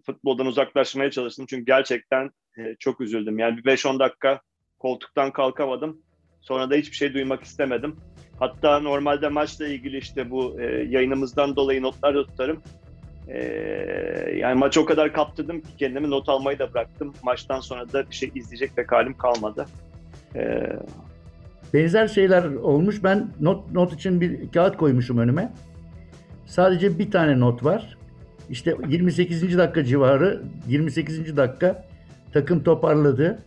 futboldan 0.06 0.46
uzaklaşmaya 0.46 1.12
çalıştım. 1.12 1.46
Çünkü 1.50 1.66
gerçekten 1.66 2.30
e, 2.58 2.76
çok 2.80 3.02
üzüldüm. 3.02 3.40
Yani 3.40 3.58
bir 3.58 3.64
5-10 3.64 4.00
dakika 4.00 4.42
koltuktan 4.80 5.32
kalkamadım. 5.32 6.02
Sonra 6.42 6.70
da 6.70 6.76
hiçbir 6.76 6.96
şey 6.96 7.14
duymak 7.14 7.44
istemedim. 7.44 7.96
Hatta 8.40 8.80
normalde 8.80 9.30
maçla 9.30 9.68
ilgili 9.68 9.98
işte 9.98 10.32
bu 10.32 10.62
e, 10.62 10.66
yayınımızdan 10.66 11.56
dolayı 11.56 11.82
notlar 11.82 12.16
da 12.16 12.26
tutarım. 12.26 12.62
E, 13.28 13.40
yani 14.36 14.60
maç 14.60 14.78
o 14.78 14.86
kadar 14.86 15.14
kaptırdım 15.14 15.62
ki 15.62 15.68
kendimi 15.80 16.10
not 16.10 16.30
almayı 16.30 16.60
da 16.60 16.74
bıraktım. 16.74 17.14
Maçtan 17.24 17.60
sonra 17.60 17.94
da 17.94 18.10
bir 18.10 18.16
şey 18.16 18.32
izleyecek 18.36 18.76
pek 18.76 18.92
halim 18.92 19.18
kalmadı. 19.18 19.66
E, 20.36 20.64
Benzer 21.74 22.08
şeyler 22.08 22.44
olmuş. 22.46 23.04
Ben 23.04 23.28
not 23.40 23.72
not 23.72 23.94
için 23.94 24.22
bir 24.22 24.52
kağıt 24.52 24.78
koymuşum 24.78 25.18
önüme. 25.18 25.52
Sadece 26.46 27.00
bir 27.00 27.12
tane 27.12 27.40
not 27.40 27.64
var. 27.64 27.98
İşte 28.50 28.76
28. 28.88 29.58
dakika 29.58 29.84
civarı, 29.86 30.42
28. 30.68 31.38
dakika 31.38 31.86
takım 32.34 32.64
toparladı. 32.64 33.44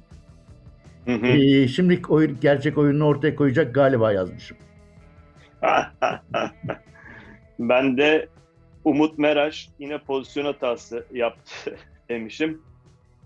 hı 1.07 1.13
hı. 1.15 1.27
Ee, 1.27 1.69
şimdi 1.69 2.03
oyun, 2.09 2.39
gerçek 2.41 2.79
oyununu 2.79 3.05
ortaya 3.07 3.35
koyacak 3.35 3.75
galiba 3.75 4.13
yazmışım. 4.13 4.57
ben 7.59 7.97
de 7.99 8.29
Umut 8.85 9.19
Meraş 9.19 9.69
yine 9.79 9.99
pozisyon 9.99 10.45
hatası 10.45 11.07
yaptı 11.13 11.77
demişim. 12.09 12.63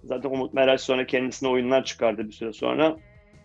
Zaten 0.04 0.30
Umut 0.30 0.54
Meraş 0.54 0.80
sonra 0.80 1.06
kendisine 1.06 1.48
oyunlar 1.48 1.84
çıkardı 1.84 2.26
bir 2.26 2.32
süre 2.32 2.52
sonra. 2.52 2.96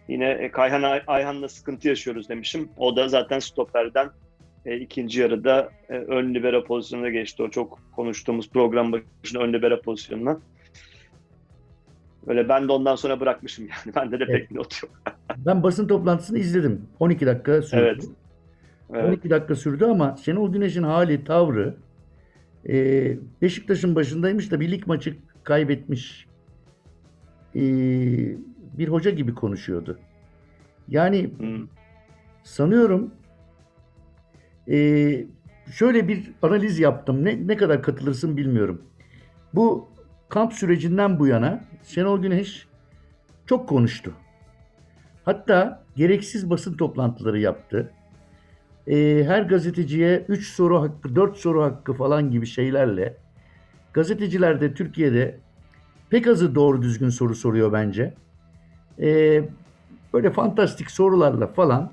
Yine 0.08 0.30
e, 0.32 0.52
Kayhan 0.52 0.84
Ay- 0.84 1.04
Ayhan'la 1.08 1.50
sıkıntı 1.50 1.88
yaşıyoruz 1.88 2.30
demişim. 2.30 2.70
O 2.78 2.96
da 2.96 3.08
zaten 3.08 3.40
stoperden 3.40 4.10
e, 4.66 4.78
ikinci 4.78 5.22
yarıda 5.22 5.70
e, 5.90 5.94
ön 5.94 6.34
libero 6.34 6.64
pozisyonuna 6.64 7.10
geçti. 7.10 7.44
O 7.44 7.50
çok 7.50 7.80
konuştuğumuz 7.96 8.50
program 8.50 8.92
başında 8.92 9.44
ön 9.44 9.54
libero 9.54 9.82
pozisyonuna. 9.82 10.40
Öyle 12.28 12.50
ben 12.50 12.68
de 12.68 12.72
ondan 12.72 12.96
sonra 12.96 13.20
bırakmışım 13.20 13.68
yani. 13.68 13.96
Bende 13.96 14.20
de 14.20 14.26
pek 14.26 14.52
not 14.52 14.84
yok. 14.84 14.92
Ben 15.38 15.64
basın 15.64 15.88
toplantısını 15.88 16.40
izledim. 16.40 16.82
12 17.00 17.26
dakika 17.26 17.62
sürdü. 17.62 17.82
Evet. 17.82 18.06
Evet. 18.94 19.06
12 19.10 19.30
dakika 19.30 19.56
sürdü 19.56 19.86
ama 19.86 20.18
Şenol 20.26 20.54
Güneş'in 20.54 20.84
hali, 20.84 21.24
tavrı 21.24 21.76
e, 22.70 22.74
Beşiktaş'ın 23.42 23.96
başındaymış 23.96 24.52
da 24.52 24.60
bir 24.60 24.72
lig 24.72 24.88
maçı 24.88 25.16
kaybetmiş 25.44 26.28
e, 27.56 27.62
bir 28.78 28.88
hoca 28.88 29.12
gibi 29.12 29.36
konuşuyordu. 29.36 30.00
Yani 30.88 31.30
Hmm. 31.38 31.68
sanıyorum 32.44 33.12
e, 34.70 34.78
şöyle 35.72 36.08
bir 36.08 36.32
analiz 36.42 36.80
yaptım. 36.80 37.26
Ne, 37.26 37.48
ne 37.48 37.58
kadar 37.58 37.84
katılırsın 37.84 38.38
bilmiyorum. 38.38 38.82
Bu 39.54 39.90
kamp 40.30 40.54
sürecinden 40.54 41.20
bu 41.20 41.28
yana 41.28 41.64
Şenol 41.84 42.22
Güneş 42.22 42.68
çok 43.46 43.70
konuştu. 43.70 44.14
Hatta 45.26 45.84
gereksiz 45.96 46.50
basın 46.50 46.78
toplantıları 46.78 47.40
yaptı. 47.40 47.92
E, 48.88 49.24
her 49.28 49.42
gazeteciye 49.42 50.26
3 50.28 50.48
soru 50.48 50.82
hakkı, 50.82 51.16
4 51.16 51.38
soru 51.38 51.64
hakkı 51.64 51.94
falan 51.94 52.32
gibi 52.32 52.46
şeylerle 52.46 53.18
gazeteciler 53.94 54.62
de 54.62 54.74
Türkiye'de 54.74 55.40
pek 56.10 56.28
azı 56.28 56.56
doğru 56.56 56.82
düzgün 56.82 57.10
soru 57.10 57.36
soruyor 57.36 57.74
bence. 57.74 58.14
E, 59.02 59.42
böyle 60.14 60.32
fantastik 60.32 60.92
sorularla 60.92 61.48
falan 61.48 61.92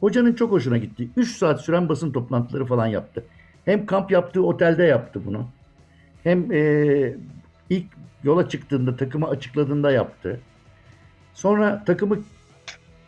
hocanın 0.00 0.34
çok 0.34 0.52
hoşuna 0.52 0.78
gitti. 0.78 1.08
3 1.16 1.36
saat 1.36 1.60
süren 1.60 1.88
basın 1.88 2.12
toplantıları 2.12 2.64
falan 2.64 2.86
yaptı. 2.86 3.24
Hem 3.64 3.86
kamp 3.86 4.10
yaptığı 4.10 4.46
otelde 4.46 4.84
yaptı 4.84 5.26
bunu. 5.26 5.48
Hem 6.22 6.52
e, 6.52 7.14
ilk 7.70 7.86
yola 8.24 8.48
çıktığında 8.48 8.96
takımı 8.96 9.28
açıkladığında 9.28 9.90
yaptı. 9.90 10.40
Sonra 11.34 11.84
takımı 11.84 12.18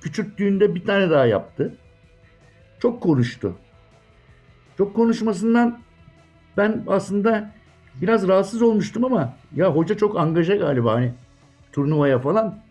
küçülttüğünde 0.00 0.74
bir 0.74 0.84
tane 0.84 1.10
daha 1.10 1.26
yaptı. 1.26 1.74
Çok 2.78 3.02
konuştu. 3.02 3.56
Çok 4.78 4.94
konuşmasından 4.96 5.78
ben 6.56 6.84
aslında 6.86 7.50
biraz 7.94 8.28
rahatsız 8.28 8.62
olmuştum 8.62 9.04
ama 9.04 9.34
ya 9.56 9.76
hoca 9.76 9.96
çok 9.96 10.18
angaja 10.18 10.56
galiba 10.56 10.94
hani 10.94 11.12
turnuvaya 11.72 12.18
falan 12.18 12.61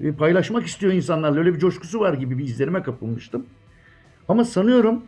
E, 0.00 0.12
paylaşmak 0.12 0.66
istiyor 0.66 0.92
insanlarla 0.92 1.38
öyle 1.38 1.54
bir 1.54 1.58
coşkusu 1.58 2.00
var 2.00 2.14
gibi 2.14 2.38
bir 2.38 2.44
izlenime 2.44 2.82
kapılmıştım. 2.82 3.46
Ama 4.28 4.44
sanıyorum 4.44 5.04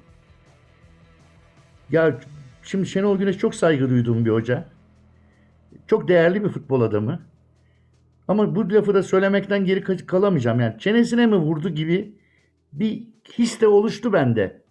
ya 1.91 2.21
şimdi 2.63 2.87
Şenol 2.87 3.19
Güneş 3.19 3.39
çok 3.39 3.55
saygı 3.55 3.91
duyduğum 3.91 4.25
bir 4.25 4.31
hoca. 4.31 4.69
Çok 5.87 6.09
değerli 6.09 6.45
bir 6.45 6.49
futbol 6.49 6.81
adamı. 6.81 7.21
Ama 8.29 8.55
bu 8.55 8.71
lafı 8.71 8.95
da 8.95 9.03
söylemekten 9.03 9.65
geri 9.65 10.07
kalamayacağım. 10.07 10.61
Yani 10.61 10.79
çenesine 10.79 11.27
mi 11.27 11.37
vurdu 11.37 11.69
gibi 11.69 12.19
bir 12.73 13.09
his 13.39 13.61
de 13.61 13.67
oluştu 13.67 14.13
bende. 14.13 14.63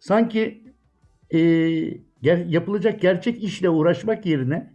Sanki 0.00 0.64
e, 1.30 1.38
ger- 2.22 2.48
yapılacak 2.48 3.00
gerçek 3.00 3.44
işle 3.44 3.68
uğraşmak 3.68 4.26
yerine 4.26 4.74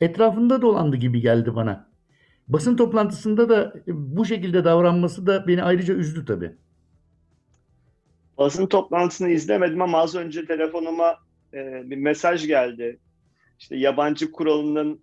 etrafında 0.00 0.62
dolandı 0.62 0.96
gibi 0.96 1.20
geldi 1.20 1.54
bana. 1.54 1.91
Basın 2.48 2.76
toplantısında 2.76 3.48
da 3.48 3.74
bu 3.86 4.24
şekilde 4.24 4.64
davranması 4.64 5.26
da 5.26 5.46
beni 5.46 5.62
ayrıca 5.62 5.94
üzdü 5.94 6.24
tabii. 6.24 6.52
Basın 8.38 8.66
toplantısını 8.66 9.28
izlemedim 9.28 9.82
ama 9.82 9.98
az 9.98 10.14
önce 10.14 10.46
telefonuma 10.46 11.16
e, 11.54 11.90
bir 11.90 11.96
mesaj 11.96 12.46
geldi. 12.46 12.98
İşte 13.58 13.76
yabancı 13.76 14.32
kuralının 14.32 15.00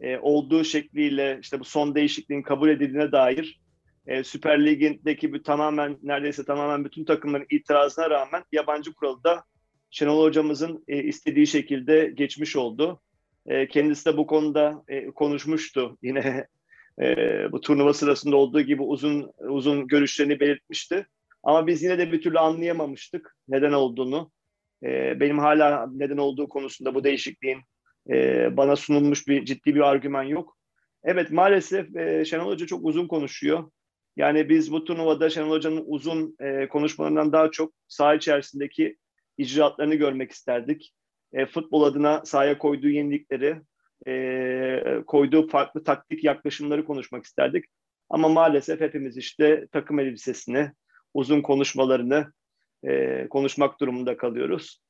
e, 0.00 0.18
olduğu 0.18 0.64
şekliyle 0.64 1.38
işte 1.42 1.60
bu 1.60 1.64
son 1.64 1.94
değişikliğin 1.94 2.42
kabul 2.42 2.68
edildiğine 2.68 3.12
dair 3.12 3.60
e, 4.06 4.24
Süper 4.24 4.66
Lig'indeki 4.66 5.32
bir 5.32 5.42
tamamen 5.42 5.98
neredeyse 6.02 6.44
tamamen 6.44 6.84
bütün 6.84 7.04
takımların 7.04 7.46
itirazına 7.50 8.10
rağmen 8.10 8.44
yabancı 8.52 8.92
kuralı 8.94 9.24
da 9.24 9.44
Şenol 9.90 10.22
hocamızın 10.22 10.84
e, 10.88 11.02
istediği 11.02 11.46
şekilde 11.46 12.12
geçmiş 12.16 12.56
oldu. 12.56 13.00
E, 13.46 13.68
kendisi 13.68 14.04
de 14.06 14.16
bu 14.16 14.26
konuda 14.26 14.84
e, 14.88 15.06
konuşmuştu. 15.06 15.98
Yine 16.02 16.46
e, 17.02 17.06
bu 17.52 17.60
turnuva 17.60 17.92
sırasında 17.92 18.36
olduğu 18.36 18.60
gibi 18.60 18.82
uzun 18.82 19.30
uzun 19.38 19.86
görüşlerini 19.86 20.40
belirtmişti. 20.40 21.06
Ama 21.42 21.66
biz 21.66 21.82
yine 21.82 21.98
de 21.98 22.12
bir 22.12 22.22
türlü 22.22 22.38
anlayamamıştık 22.38 23.36
neden 23.48 23.72
olduğunu. 23.72 24.30
Ee, 24.82 25.20
benim 25.20 25.38
hala 25.38 25.88
neden 25.92 26.16
olduğu 26.16 26.48
konusunda 26.48 26.94
bu 26.94 27.04
değişikliğin 27.04 27.58
e, 28.10 28.48
bana 28.56 28.76
sunulmuş 28.76 29.28
bir 29.28 29.44
ciddi 29.44 29.74
bir 29.74 29.80
argüman 29.80 30.22
yok. 30.22 30.56
Evet 31.04 31.30
maalesef 31.30 31.96
e, 31.96 32.24
Şenol 32.24 32.46
Hoca 32.46 32.66
çok 32.66 32.84
uzun 32.84 33.06
konuşuyor. 33.06 33.70
Yani 34.16 34.48
biz 34.48 34.72
bu 34.72 34.84
turnuvada 34.84 35.30
Şenol 35.30 35.50
Hoca'nın 35.50 35.84
uzun 35.86 36.36
e, 36.40 36.68
konuşmalarından 36.68 37.32
daha 37.32 37.50
çok 37.50 37.72
saha 37.88 38.14
içerisindeki 38.14 38.96
icraatlarını 39.38 39.94
görmek 39.94 40.30
isterdik. 40.30 40.94
E, 41.32 41.46
futbol 41.46 41.82
adına 41.82 42.24
sahaya 42.24 42.58
koyduğu 42.58 42.88
yenilikleri, 42.88 43.60
e, 44.08 45.02
koyduğu 45.06 45.48
farklı 45.48 45.84
taktik 45.84 46.24
yaklaşımları 46.24 46.84
konuşmak 46.84 47.24
isterdik. 47.24 47.64
Ama 48.10 48.28
maalesef 48.28 48.80
hepimiz 48.80 49.16
işte 49.16 49.66
takım 49.72 49.98
elbisesini, 49.98 50.72
uzun 51.14 51.42
konuşmalarını 51.42 52.32
e, 52.84 53.26
konuşmak 53.28 53.80
durumunda 53.80 54.16
kalıyoruz. 54.16 54.80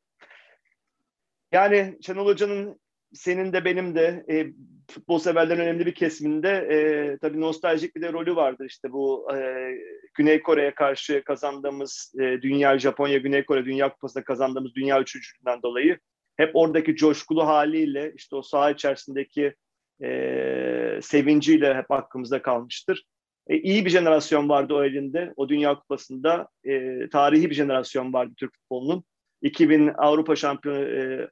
Yani 1.52 1.98
Şenol 2.02 2.26
Hoca'nın 2.26 2.80
senin 3.12 3.52
de 3.52 3.64
benim 3.64 3.94
de 3.94 4.24
e, 4.30 4.46
futbol 4.90 5.18
severlerin 5.18 5.60
önemli 5.60 5.86
bir 5.86 5.94
kesiminde 5.94 6.48
e, 6.50 7.18
tabii 7.18 7.40
nostaljik 7.40 7.96
bir 7.96 8.02
de 8.02 8.12
rolü 8.12 8.36
vardır 8.36 8.66
işte 8.68 8.92
bu 8.92 9.28
e, 9.34 9.70
Güney 10.14 10.42
Kore'ye 10.42 10.74
karşı 10.74 11.22
kazandığımız 11.24 12.12
e, 12.20 12.22
Dünya 12.42 12.78
Japonya 12.78 13.18
Güney 13.18 13.46
Kore 13.46 13.64
Dünya 13.64 13.92
Kupası'nda 13.92 14.24
kazandığımız 14.24 14.74
Dünya 14.74 15.00
Üçüncülüğünden 15.00 15.62
dolayı 15.62 15.98
hep 16.37 16.51
oradaki 16.55 16.96
coşkulu 16.96 17.46
haliyle 17.46 18.12
işte 18.16 18.37
o 18.37 18.42
saha 18.42 18.70
içerisindeki 18.70 19.55
e, 20.03 20.99
sevinciyle 21.03 21.75
hep 21.75 21.90
aklımızda 21.90 22.42
kalmıştır. 22.42 23.05
E, 23.49 23.59
iyi 23.59 23.85
bir 23.85 23.90
jenerasyon 23.90 24.49
vardı 24.49 24.75
o 24.75 24.85
elinde. 24.85 25.33
O 25.37 25.49
Dünya 25.49 25.79
Kupası'nda 25.79 26.49
e, 26.64 27.09
tarihi 27.09 27.51
bir 27.51 27.55
jenerasyon 27.55 28.12
vardı 28.12 28.33
Türk 28.37 28.55
futbolunun. 28.55 29.05
2000 29.42 29.92
Avrupa 29.99 30.37
şampiyonu 30.37 30.88
e, 30.88 31.31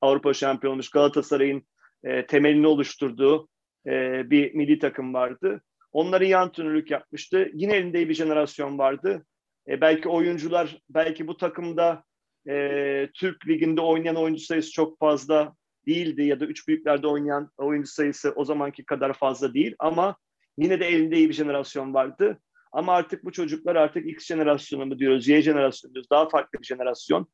Avrupa 0.00 0.34
şampiyonu 0.34 0.72
olmuş 0.72 0.90
Galatasaray'ın 0.90 1.62
e, 2.04 2.26
temelini 2.26 2.66
oluşturduğu 2.66 3.48
e, 3.86 4.30
bir 4.30 4.54
milli 4.54 4.78
takım 4.78 5.14
vardı. 5.14 5.62
Onların 5.92 6.26
yan 6.26 6.52
tünürlük 6.52 6.90
yapmıştı. 6.90 7.50
Yine 7.54 7.74
elinde 7.76 7.98
iyi 7.98 8.08
bir 8.08 8.14
jenerasyon 8.14 8.78
vardı. 8.78 9.26
E, 9.68 9.80
belki 9.80 10.08
oyuncular, 10.08 10.78
belki 10.90 11.26
bu 11.26 11.36
takımda 11.36 12.04
e, 12.48 13.08
Türk 13.14 13.48
Ligi'nde 13.48 13.80
oynayan 13.80 14.16
oyuncu 14.16 14.42
sayısı 14.42 14.72
çok 14.72 14.98
fazla 14.98 15.54
değildi 15.86 16.22
ya 16.22 16.40
da 16.40 16.46
üç 16.46 16.68
büyüklerde 16.68 17.06
oynayan 17.06 17.50
oyuncu 17.56 17.90
sayısı 17.90 18.32
o 18.36 18.44
zamanki 18.44 18.84
kadar 18.84 19.12
fazla 19.12 19.54
değil 19.54 19.74
ama 19.78 20.16
Yine 20.60 20.80
de 20.80 20.86
elinde 20.88 21.16
iyi 21.16 21.28
bir 21.28 21.34
jenerasyon 21.34 21.94
vardı. 21.94 22.40
Ama 22.72 22.92
artık 22.92 23.24
bu 23.24 23.32
çocuklar 23.32 23.76
artık 23.76 24.06
X 24.06 24.26
jenerasyonu 24.26 24.86
mu 24.86 24.98
diyoruz, 24.98 25.28
Y 25.28 25.42
jenerasyonu 25.42 25.94
diyoruz. 25.94 26.10
Daha 26.10 26.28
farklı 26.28 26.58
bir 26.60 26.66
jenerasyon. 26.66 27.26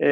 Ee, 0.00 0.08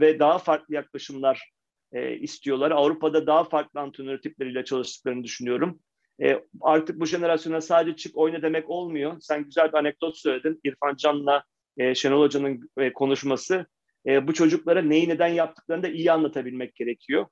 ve 0.00 0.18
daha 0.18 0.38
farklı 0.38 0.74
yaklaşımlar 0.74 1.52
e, 1.92 2.16
istiyorlar. 2.16 2.70
Avrupa'da 2.70 3.26
daha 3.26 3.44
farklı 3.44 3.80
antrenör 3.80 4.18
tipleriyle 4.18 4.64
çalıştıklarını 4.64 5.24
düşünüyorum. 5.24 5.80
E, 6.22 6.40
artık 6.60 7.00
bu 7.00 7.06
jenerasyona 7.06 7.60
sadece 7.60 7.96
çık 7.96 8.16
oyna 8.16 8.42
demek 8.42 8.70
olmuyor. 8.70 9.16
Sen 9.20 9.44
güzel 9.44 9.68
bir 9.68 9.78
anekdot 9.78 10.16
söyledin. 10.16 10.60
İrfan 10.64 10.96
Can'la 10.96 11.44
e, 11.78 11.94
Şenol 11.94 12.20
Hoca'nın 12.20 12.70
e, 12.78 12.92
konuşması. 12.92 13.66
E, 14.06 14.26
bu 14.26 14.34
çocuklara 14.34 14.82
neyi 14.82 15.08
neden 15.08 15.28
yaptıklarını 15.28 15.82
da 15.82 15.88
iyi 15.88 16.12
anlatabilmek 16.12 16.74
gerekiyor. 16.74 17.26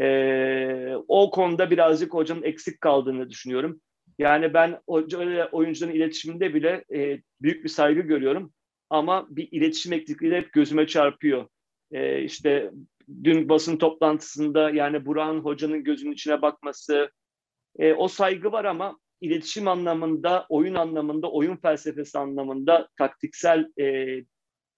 E, 0.00 0.96
o 1.08 1.30
konuda 1.30 1.70
birazcık 1.70 2.14
hocanın 2.14 2.42
eksik 2.42 2.80
kaldığını 2.80 3.30
düşünüyorum. 3.30 3.80
Yani 4.18 4.54
ben 4.54 4.80
hoca 4.88 5.48
oyuncuların 5.52 5.94
iletişiminde 5.94 6.54
bile 6.54 6.84
e, 6.94 7.22
büyük 7.42 7.64
bir 7.64 7.68
saygı 7.68 8.00
görüyorum. 8.00 8.52
Ama 8.90 9.26
bir 9.30 9.48
iletişim 9.52 9.92
eksikliği 9.92 10.32
hep 10.32 10.52
gözüme 10.52 10.86
çarpıyor. 10.86 11.48
E, 11.92 12.22
işte 12.22 12.70
dün 13.24 13.48
basın 13.48 13.76
toplantısında 13.76 14.70
yani 14.70 15.06
Burak'ın 15.06 15.40
hocanın 15.40 15.84
gözünün 15.84 16.12
içine 16.12 16.42
bakması, 16.42 17.10
e, 17.78 17.92
o 17.92 18.08
saygı 18.08 18.52
var 18.52 18.64
ama 18.64 18.98
iletişim 19.24 19.68
anlamında, 19.68 20.46
oyun 20.48 20.74
anlamında, 20.74 21.30
oyun 21.30 21.56
felsefesi 21.56 22.18
anlamında, 22.18 22.88
taktiksel 22.98 23.66
e, 23.80 24.16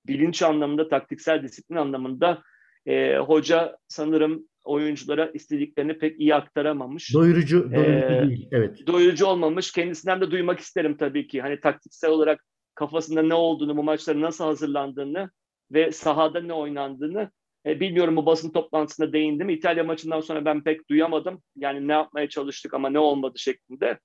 bilinç 0.06 0.42
anlamında, 0.42 0.88
taktiksel 0.88 1.42
disiplin 1.42 1.76
anlamında 1.76 2.42
e, 2.86 3.16
hoca 3.16 3.76
sanırım 3.88 4.48
oyunculara 4.64 5.30
istediklerini 5.34 5.98
pek 5.98 6.20
iyi 6.20 6.34
aktaramamış. 6.34 7.14
Doyurucu, 7.14 7.72
doyurucu 7.72 8.14
ee, 8.14 8.28
değil. 8.28 8.48
Evet. 8.52 8.86
Doyurucu 8.86 9.26
olmamış. 9.26 9.72
Kendisinden 9.72 10.20
de 10.20 10.30
duymak 10.30 10.60
isterim 10.60 10.96
tabii 10.96 11.26
ki. 11.26 11.40
Hani 11.40 11.60
taktiksel 11.60 12.10
olarak 12.10 12.44
kafasında 12.74 13.22
ne 13.22 13.34
olduğunu, 13.34 13.76
bu 13.76 13.82
maçlara 13.82 14.20
nasıl 14.20 14.44
hazırlandığını 14.44 15.30
ve 15.72 15.92
sahada 15.92 16.40
ne 16.40 16.52
oynandığını 16.52 17.30
e, 17.66 17.80
bilmiyorum 17.80 18.16
bu 18.16 18.26
basın 18.26 18.50
toplantısında 18.52 19.12
değindi 19.12 19.44
mi? 19.44 19.52
İtalya 19.52 19.84
maçından 19.84 20.20
sonra 20.20 20.44
ben 20.44 20.64
pek 20.64 20.90
duyamadım. 20.90 21.42
Yani 21.56 21.88
ne 21.88 21.92
yapmaya 21.92 22.28
çalıştık 22.28 22.74
ama 22.74 22.90
ne 22.90 22.98
olmadı 22.98 23.38
şeklinde. 23.38 23.98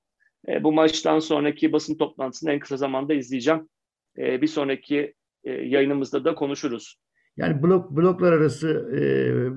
E, 0.48 0.64
bu 0.64 0.72
maçtan 0.74 1.20
sonraki 1.20 1.74
basın 1.74 1.98
toplantısını 1.98 2.52
en 2.52 2.60
kısa 2.60 2.78
zamanda 2.78 3.14
izleyeceğim. 3.14 3.70
E, 4.18 4.42
bir 4.42 4.48
sonraki 4.48 5.14
e, 5.44 5.52
yayınımızda 5.52 6.26
da 6.26 6.36
konuşuruz. 6.36 7.00
Yani 7.38 7.64
blok 7.64 7.92
bloklar 7.92 8.34
arası 8.34 8.92
e, 8.96 9.02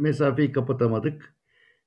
mesafeyi 0.03 0.53
kapatamadık. 0.53 1.35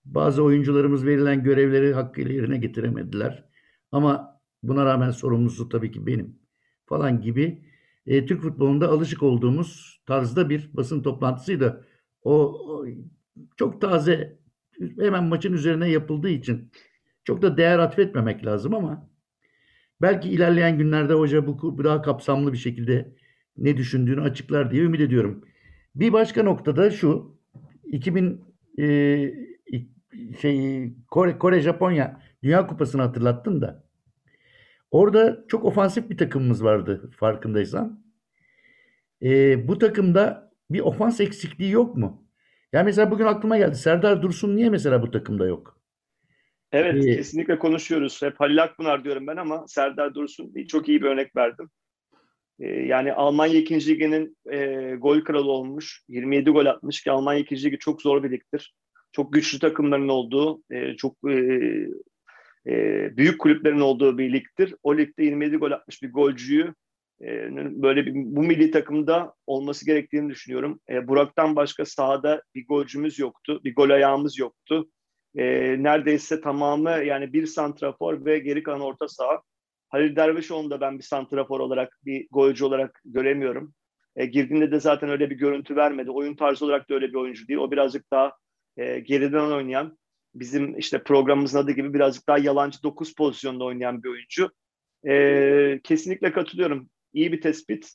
Bazı 0.05 0.43
oyuncularımız 0.43 1.05
verilen 1.05 1.43
görevleri 1.43 1.93
hakkıyla 1.93 2.33
yerine 2.33 2.57
getiremediler. 2.57 3.45
Ama 3.91 4.41
buna 4.63 4.85
rağmen 4.85 5.11
sorumlusu 5.11 5.69
tabii 5.69 5.91
ki 5.91 6.07
benim 6.07 6.39
falan 6.85 7.21
gibi 7.21 7.65
e, 8.05 8.25
Türk 8.25 8.41
futbolunda 8.41 8.89
alışık 8.89 9.23
olduğumuz 9.23 10.01
tarzda 10.05 10.49
bir 10.49 10.69
basın 10.73 11.03
toplantısıydı. 11.03 11.87
O, 12.21 12.33
o 12.33 12.85
çok 13.57 13.81
taze 13.81 14.39
hemen 14.99 15.23
maçın 15.23 15.53
üzerine 15.53 15.89
yapıldığı 15.89 16.29
için 16.29 16.71
çok 17.27 17.41
da 17.41 17.57
değer 17.57 17.79
atfetmemek 17.79 18.45
lazım 18.45 18.75
ama 18.75 19.09
belki 20.01 20.29
ilerleyen 20.29 20.77
günlerde 20.77 21.13
hoca 21.13 21.47
bu 21.47 21.83
daha 21.83 22.01
kapsamlı 22.01 22.53
bir 22.53 22.57
şekilde 22.57 23.15
ne 23.57 23.77
düşündüğünü 23.77 24.21
açıklar 24.21 24.71
diye 24.71 24.83
ümit 24.83 25.01
ediyorum. 25.01 25.45
Bir 25.95 26.13
başka 26.13 26.43
noktada 26.43 26.91
şu 26.91 27.37
2000 27.85 28.41
e, 28.79 28.85
şey 30.41 30.93
Kore, 31.11 31.37
Kore 31.37 31.61
Japonya 31.61 32.21
Dünya 32.43 32.67
Kupası'nı 32.67 33.01
hatırlattın 33.01 33.61
da 33.61 33.83
orada 34.91 35.45
çok 35.47 35.65
ofansif 35.65 36.09
bir 36.09 36.17
takımımız 36.17 36.63
vardı 36.63 37.11
farkındaysan. 37.19 38.03
E, 39.23 39.67
bu 39.67 39.77
takımda 39.77 40.51
bir 40.71 40.79
ofans 40.79 41.19
eksikliği 41.19 41.71
yok 41.71 41.97
mu? 41.97 42.27
Yani 42.73 42.85
mesela 42.85 43.11
bugün 43.11 43.25
aklıma 43.25 43.57
geldi. 43.57 43.75
Serdar 43.75 44.21
Dursun 44.21 44.55
niye 44.55 44.69
mesela 44.69 45.01
bu 45.01 45.11
takımda 45.11 45.47
yok? 45.47 45.76
Evet 46.71 47.05
ee, 47.05 47.15
kesinlikle 47.15 47.59
konuşuyoruz. 47.59 48.21
Hep 48.21 48.39
Halil 48.39 48.63
Akpınar 48.63 49.03
diyorum 49.03 49.27
ben 49.27 49.37
ama 49.37 49.67
Serdar 49.67 50.15
Dursun 50.15 50.53
çok 50.67 50.89
iyi 50.89 51.01
bir 51.01 51.07
örnek 51.07 51.35
verdim. 51.35 51.69
Ee, 52.59 52.67
yani 52.67 53.13
Almanya 53.13 53.59
2. 53.59 53.87
Ligi'nin 53.87 54.37
e, 54.51 54.95
gol 54.95 55.21
kralı 55.21 55.51
olmuş. 55.51 56.01
27 56.07 56.49
gol 56.49 56.65
atmış 56.65 57.03
ki 57.03 57.11
Almanya 57.11 57.39
2. 57.39 57.63
Ligi 57.63 57.79
çok 57.79 58.01
zor 58.01 58.23
bir 58.23 58.31
ligdir. 58.31 58.73
Çok 59.11 59.33
güçlü 59.33 59.59
takımların 59.59 60.09
olduğu, 60.09 60.61
e, 60.71 60.95
çok 60.95 61.17
e, 61.29 61.33
e, 62.67 62.73
büyük 63.17 63.39
kulüplerin 63.39 63.79
olduğu 63.79 64.17
bir 64.17 64.33
ligdir. 64.33 64.75
O 64.83 64.97
ligde 64.97 65.23
27 65.23 65.57
gol 65.57 65.71
atmış 65.71 66.03
bir 66.03 66.11
golcüyü 66.11 66.73
e, 67.21 67.49
böyle 67.55 68.05
bir, 68.05 68.13
bu 68.15 68.43
milli 68.43 68.71
takımda 68.71 69.33
olması 69.47 69.85
gerektiğini 69.85 70.29
düşünüyorum. 70.29 70.79
E, 70.89 71.07
Burak'tan 71.07 71.55
başka 71.55 71.85
sahada 71.85 72.43
bir 72.55 72.67
golcümüz 72.67 73.19
yoktu, 73.19 73.61
bir 73.63 73.75
gol 73.75 73.89
ayağımız 73.89 74.39
yoktu. 74.39 74.89
E, 75.35 75.43
neredeyse 75.83 76.41
tamamı 76.41 76.89
yani 76.89 77.33
bir 77.33 77.45
santrafor 77.45 78.25
ve 78.25 78.39
geri 78.39 78.63
kalan 78.63 78.81
orta 78.81 79.07
saha. 79.07 79.41
Halil 79.89 80.15
Dervişoğlu'nu 80.15 80.69
da 80.69 80.81
ben 80.81 80.97
bir 80.97 81.03
santrafor 81.03 81.59
olarak, 81.59 81.99
bir 82.05 82.27
golcü 82.31 82.65
olarak 82.65 83.01
göremiyorum. 83.05 83.73
E, 84.15 84.25
girdiğinde 84.25 84.71
de 84.71 84.79
zaten 84.79 85.09
öyle 85.09 85.29
bir 85.29 85.35
görüntü 85.35 85.75
vermedi. 85.75 86.11
Oyun 86.11 86.35
tarzı 86.35 86.65
olarak 86.65 86.89
da 86.89 86.93
öyle 86.93 87.07
bir 87.07 87.15
oyuncu 87.15 87.47
değil. 87.47 87.59
O 87.59 87.71
birazcık 87.71 88.11
daha 88.11 88.33
e, 88.77 88.99
geriden 88.99 89.51
oynayan, 89.51 89.97
bizim 90.35 90.77
işte 90.77 91.03
programımızın 91.03 91.59
adı 91.59 91.71
gibi 91.71 91.93
birazcık 91.93 92.27
daha 92.27 92.37
yalancı 92.37 92.83
dokuz 92.83 93.15
pozisyonda 93.15 93.63
oynayan 93.63 94.03
bir 94.03 94.09
oyuncu. 94.09 94.51
E, 95.07 95.79
kesinlikle 95.83 96.31
katılıyorum. 96.31 96.89
İyi 97.13 97.31
bir 97.31 97.41
tespit. 97.41 97.93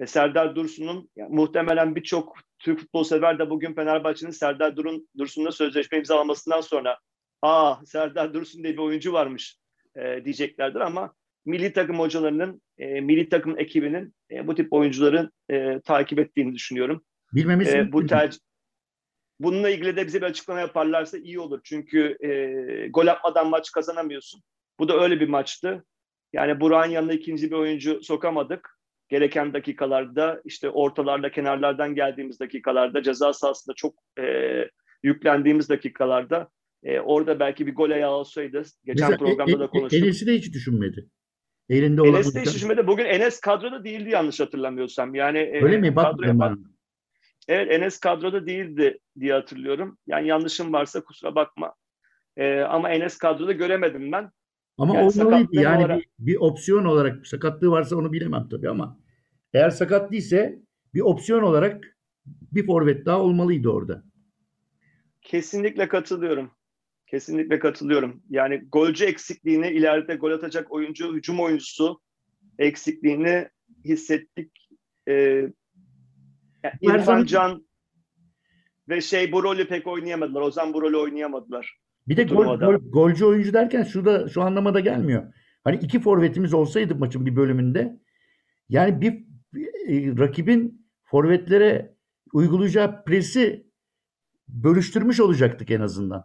E, 0.00 0.06
Serdar 0.06 0.56
Dursun'un 0.56 1.10
yani, 1.16 1.34
muhtemelen 1.34 1.96
birçok 1.96 2.38
Türk 2.58 2.80
futbol 2.80 3.04
sever 3.04 3.38
de 3.38 3.50
bugün 3.50 3.74
Fenerbahçe'nin 3.74 4.30
Serdar 4.30 4.76
Durun, 4.76 5.08
Dursun'la 5.18 5.52
sözleşme 5.52 5.98
imzalamasından 5.98 6.60
sonra 6.60 6.98
aa 7.42 7.74
Serdar 7.86 8.34
Dursun 8.34 8.62
diye 8.62 8.72
bir 8.72 8.78
oyuncu 8.78 9.12
varmış 9.12 9.56
e, 9.96 10.24
diyeceklerdir 10.24 10.80
ama 10.80 11.14
milli 11.44 11.72
takım 11.72 11.98
hocalarının, 11.98 12.62
e, 12.78 13.00
milli 13.00 13.28
takım 13.28 13.58
ekibinin 13.58 14.14
e, 14.30 14.46
bu 14.46 14.54
tip 14.54 14.72
oyuncuları 14.72 15.30
e, 15.50 15.80
takip 15.80 16.18
ettiğini 16.18 16.54
düşünüyorum. 16.54 17.04
Bilmemiz 17.34 17.74
e, 17.74 17.92
bu 17.92 18.06
tercih 18.06 18.38
Bununla 19.40 19.70
ilgili 19.70 19.96
de 19.96 20.06
bize 20.06 20.20
bir 20.20 20.26
açıklama 20.26 20.60
yaparlarsa 20.60 21.18
iyi 21.18 21.40
olur. 21.40 21.60
Çünkü 21.64 22.16
e, 22.20 22.88
gol 22.88 23.06
atmadan 23.06 23.50
maç 23.50 23.72
kazanamıyorsun. 23.72 24.42
Bu 24.78 24.88
da 24.88 25.00
öyle 25.00 25.20
bir 25.20 25.28
maçtı. 25.28 25.84
Yani 26.32 26.60
Burak'ın 26.60 26.90
yanına 26.90 27.12
ikinci 27.12 27.50
bir 27.50 27.56
oyuncu 27.56 28.02
sokamadık. 28.02 28.79
Gereken 29.10 29.52
dakikalarda 29.52 30.42
işte 30.44 30.70
ortalarda 30.70 31.30
kenarlardan 31.30 31.94
geldiğimiz 31.94 32.40
dakikalarda 32.40 33.02
ceza 33.02 33.32
sahasında 33.32 33.74
çok 33.74 33.94
e, 34.18 34.24
yüklendiğimiz 35.02 35.68
dakikalarda 35.68 36.48
e, 36.82 37.00
orada 37.00 37.40
belki 37.40 37.66
bir 37.66 37.74
gol 37.74 37.90
ayağı 37.90 38.10
olsaydı. 38.10 38.62
Geçen 38.84 39.10
Mesela 39.10 39.18
programda 39.18 39.56
e, 39.56 39.58
da 39.58 39.66
konuştuk. 39.66 40.02
Enes'i 40.02 40.26
de 40.26 40.34
hiç 40.34 40.54
düşünmedi. 40.54 41.08
Elinde 41.68 42.02
olan 42.02 42.14
Enes 42.14 42.34
de 42.34 42.40
hiç 42.40 42.54
düşünmedi. 42.54 42.86
Bugün 42.86 43.04
Enes 43.04 43.40
kadroda 43.40 43.84
değildi 43.84 44.10
yanlış 44.10 44.40
hatırlamıyorsam. 44.40 45.14
Yani 45.14 45.38
e, 45.38 45.64
Öyle 45.64 45.76
e, 45.76 45.78
mi? 45.78 45.96
Bak, 45.96 46.18
bak. 46.18 46.58
Evet 47.48 47.72
Enes 47.72 48.00
kadroda 48.00 48.46
değildi 48.46 48.98
diye 49.20 49.32
hatırlıyorum. 49.32 49.98
Yani 50.06 50.28
yanlışım 50.28 50.72
varsa 50.72 51.04
kusura 51.04 51.34
bakma. 51.34 51.74
E, 52.36 52.60
ama 52.60 52.90
Enes 52.90 53.18
kadroda 53.18 53.52
göremedim 53.52 54.12
ben. 54.12 54.30
Ama 54.80 54.94
yani 54.94 55.06
olmalıydı 55.06 55.48
yani 55.52 55.84
olarak... 55.84 55.98
bir, 55.98 56.26
bir 56.26 56.36
opsiyon 56.36 56.84
olarak 56.84 57.26
sakatlığı 57.26 57.70
varsa 57.70 57.96
onu 57.96 58.12
bilemem 58.12 58.48
tabii 58.50 58.70
ama 58.70 59.00
eğer 59.54 59.70
sakat 59.70 60.12
değilse 60.12 60.58
bir 60.94 61.00
opsiyon 61.00 61.42
olarak 61.42 61.96
bir 62.26 62.66
forvet 62.66 63.06
daha 63.06 63.20
olmalıydı 63.20 63.68
orada. 63.68 64.02
Kesinlikle 65.22 65.88
katılıyorum. 65.88 66.50
Kesinlikle 67.06 67.58
katılıyorum. 67.58 68.22
Yani 68.30 68.64
golcü 68.72 69.04
eksikliğini 69.04 69.68
ileride 69.68 70.14
gol 70.14 70.30
atacak 70.30 70.72
oyuncu, 70.72 71.14
hücum 71.14 71.40
oyuncusu 71.40 72.00
eksikliğini 72.58 73.48
hissettik. 73.84 74.68
Ee, 75.08 75.12
yani 76.64 76.74
İrfan 76.80 77.24
Can 77.24 77.66
ve 78.88 79.00
şey 79.00 79.32
bu 79.32 79.42
rolü 79.42 79.68
pek 79.68 79.86
oynayamadılar. 79.86 80.40
Ozan 80.40 80.72
bu 80.72 80.82
rolü 80.82 80.96
oynayamadılar. 80.96 81.80
Bir 82.10 82.16
de 82.16 82.22
gol, 82.22 82.58
gol, 82.58 82.74
golcü 82.74 83.24
oyuncu 83.24 83.52
derken 83.52 83.82
şurada 83.82 84.28
şu 84.28 84.42
anlamada 84.42 84.80
gelmiyor. 84.80 85.32
Hani 85.64 85.76
iki 85.76 86.00
forvetimiz 86.00 86.54
olsaydı 86.54 86.94
maçın 86.94 87.26
bir 87.26 87.36
bölümünde 87.36 88.00
yani 88.68 89.00
bir, 89.00 89.24
bir 89.52 89.66
e, 89.66 90.18
rakibin 90.18 90.86
forvetlere 91.04 91.94
uygulayacağı 92.32 93.04
presi 93.04 93.66
bölüştürmüş 94.48 95.20
olacaktık 95.20 95.70
en 95.70 95.80
azından. 95.80 96.24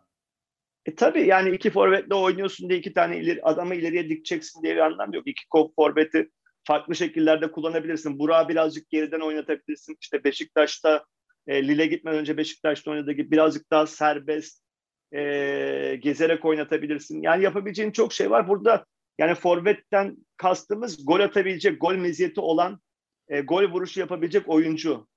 E 0.86 0.96
tabii 0.96 1.28
yani 1.28 1.50
iki 1.50 1.70
forvetle 1.70 2.16
oynuyorsun 2.16 2.70
diye 2.70 2.80
iki 2.80 2.94
tane 2.94 3.20
ileri, 3.20 3.44
adamı 3.44 3.76
ileriye 3.76 4.10
dikeceksin 4.10 4.64
diye 4.64 4.76
bir 4.76 4.80
anlam 4.80 5.14
yok. 5.14 5.28
İki 5.28 5.44
forveti 5.76 6.30
farklı 6.64 6.96
şekillerde 6.96 7.52
kullanabilirsin. 7.52 8.20
Burak'ı 8.20 8.50
birazcık 8.50 8.90
geriden 8.90 9.20
oynatabilirsin. 9.20 9.98
İşte 10.02 10.24
Beşiktaş'ta 10.24 11.06
e, 11.48 11.68
Lille 11.68 11.86
gitmeden 11.86 12.20
önce 12.20 12.38
Beşiktaş'ta 12.38 12.92
oynadığı 12.92 13.12
gibi 13.12 13.32
birazcık 13.32 13.72
daha 13.72 13.88
serbest 13.88 14.65
e, 15.12 15.96
gezerek 15.96 16.46
oynatabilirsin. 16.46 17.22
Yani 17.22 17.44
yapabileceğin 17.44 17.92
çok 17.92 18.14
şey 18.14 18.32
var. 18.32 18.48
Burada 18.48 18.86
yani 19.18 19.36
forvetten 19.36 20.18
kastımız 20.38 21.06
gol 21.06 21.20
atabilecek, 21.20 21.82
gol 21.82 21.96
meziyeti 21.96 22.40
olan, 22.40 22.80
e, 23.28 23.42
gol 23.42 23.64
vuruşu 23.64 24.00
yapabilecek 24.00 24.50
oyuncu. 24.50 25.08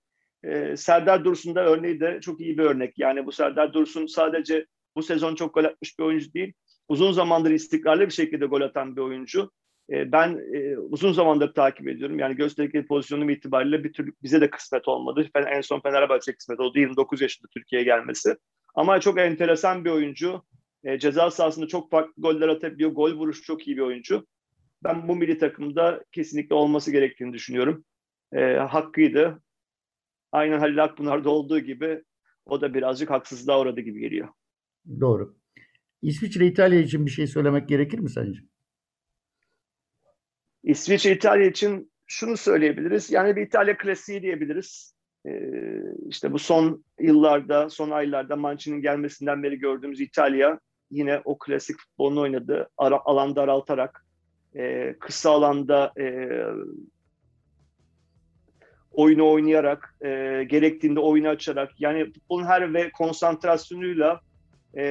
E, 0.45 0.77
Serdar 0.77 1.25
Dursun 1.25 1.55
da 1.55 1.65
örneği 1.65 2.01
de 2.01 2.19
çok 2.21 2.41
iyi 2.41 2.59
bir 2.59 2.63
örnek. 2.63 2.99
Yani 2.99 3.27
bu 3.27 3.33
Serdar 3.33 3.73
Dursun 3.73 4.07
sadece 4.07 4.67
bu 4.97 5.03
sezon 5.03 5.35
çok 5.35 5.55
gol 5.55 5.65
atmış 5.65 5.99
bir 5.99 6.05
oyuncu 6.05 6.35
değil. 6.35 6.53
uzun 6.89 7.13
zamandır 7.13 7.51
istikrarlı 7.51 8.07
bir 8.07 8.13
şekilde 8.13 8.47
gol 8.47 8.61
atan 8.61 8.97
bir 8.97 9.01
oyuncu. 9.01 9.51
E, 9.91 10.13
ben 10.13 10.41
e, 10.55 10.79
uzun 10.79 11.13
zamandır 11.13 11.55
takip 11.55 11.89
ediyorum. 11.89 12.19
Yani 12.19 12.37
gösterdiği 12.37 12.87
pozisyonum 12.87 13.31
itibariyle 13.31 13.85
bir 13.85 13.93
türlü 13.93 14.13
bize 14.23 14.41
de 14.41 14.51
kısmet 14.51 14.89
olmadı. 14.89 15.29
En 15.35 15.61
son 15.61 15.81
Fenerbahçe 15.81 16.35
kısmet 16.35 16.61
oldu. 16.61 16.79
29 16.79 17.21
yaşında 17.21 17.49
Türkiye'ye 17.55 17.85
gelmesi. 17.85 18.37
Ama 18.75 19.01
çok 19.01 19.19
enteresan 19.19 19.85
bir 19.85 19.91
oyuncu. 19.91 20.43
E, 20.85 20.99
ceza 20.99 21.31
sahasında 21.31 21.67
çok 21.67 21.91
farklı 21.91 22.23
goller 22.23 22.49
atabiliyor. 22.49 22.91
Gol 22.91 23.13
vuruş 23.13 23.43
çok 23.43 23.69
iyi 23.69 23.77
bir 23.77 23.83
oyuncu. 23.83 24.27
Ben 24.85 25.09
bu 25.09 25.17
milli 25.17 25.39
takımda 25.39 26.05
kesinlikle 26.13 26.55
olması 26.55 26.93
gerektiğini 26.93 27.33
düşünüyorum. 27.33 27.85
E, 28.33 28.55
hakkıydı. 28.55 29.43
Aynen 30.33 30.59
Halil 30.59 30.85
Akpınar'da 30.85 31.31
olduğu 31.31 31.61
gibi 31.61 32.05
o 32.47 32.61
da 32.61 32.75
birazcık 32.75 33.11
haksızlığa 33.11 33.61
uğradı 33.61 33.81
gibi 33.81 34.01
geliyor. 34.01 34.29
Doğru. 35.01 35.37
İsviçre 36.03 36.47
İtalya 36.47 36.81
için 36.81 37.07
bir 37.07 37.11
şey 37.11 37.27
söylemek 37.27 37.69
gerekir 37.69 37.99
mi 37.99 38.11
sence? 38.11 38.41
İsviçre 40.63 41.13
İtalya 41.13 41.47
için 41.47 41.93
şunu 42.07 42.37
söyleyebiliriz. 42.37 43.11
Yani 43.11 43.37
bir 43.37 43.43
İtalya 43.43 43.77
klasiği 43.77 44.23
diyebiliriz. 44.23 44.98
Ee, 45.27 45.83
işte 46.09 46.33
bu 46.33 46.39
son 46.39 46.85
yıllarda, 47.01 47.71
son 47.71 47.91
aylarda 47.91 48.37
Mancini'nin 48.37 48.83
gelmesinden 48.83 49.43
beri 49.43 49.59
gördüğümüz 49.59 50.01
İtalya 50.01 50.61
yine 50.91 51.23
o 51.25 51.39
klasik 51.39 51.79
futbolunu 51.79 52.21
oynadı. 52.21 52.69
Ara, 52.79 53.01
alan 53.05 53.37
daraltarak, 53.37 54.07
e, 54.57 54.95
kısa 55.01 55.31
alanda 55.31 55.93
e, 56.01 56.29
oyunu 58.93 59.31
oynayarak, 59.31 59.95
e, 60.05 60.45
gerektiğinde 60.49 61.01
oyunu 61.01 61.29
açarak, 61.29 61.81
yani 61.81 62.13
futbolun 62.13 62.45
her 62.45 62.75
ve 62.75 62.91
konsantrasyonuyla, 62.91 64.21
e, 64.77 64.85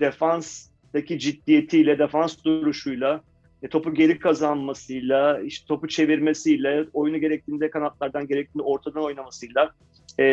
defanstaki 0.00 1.18
ciddiyetiyle, 1.18 1.98
defans 1.98 2.44
duruşuyla, 2.44 3.22
e, 3.64 3.68
topu 3.68 3.94
geri 3.94 4.18
kazanmasıyla, 4.18 5.40
işte 5.40 5.66
topu 5.66 5.88
çevirmesiyle, 5.88 6.84
oyunu 6.92 7.18
gerektiğinde 7.18 7.70
kanatlardan, 7.70 8.26
gerektiğinde 8.26 8.62
ortadan 8.62 9.04
oynamasıyla, 9.04 9.72
e, 10.18 10.24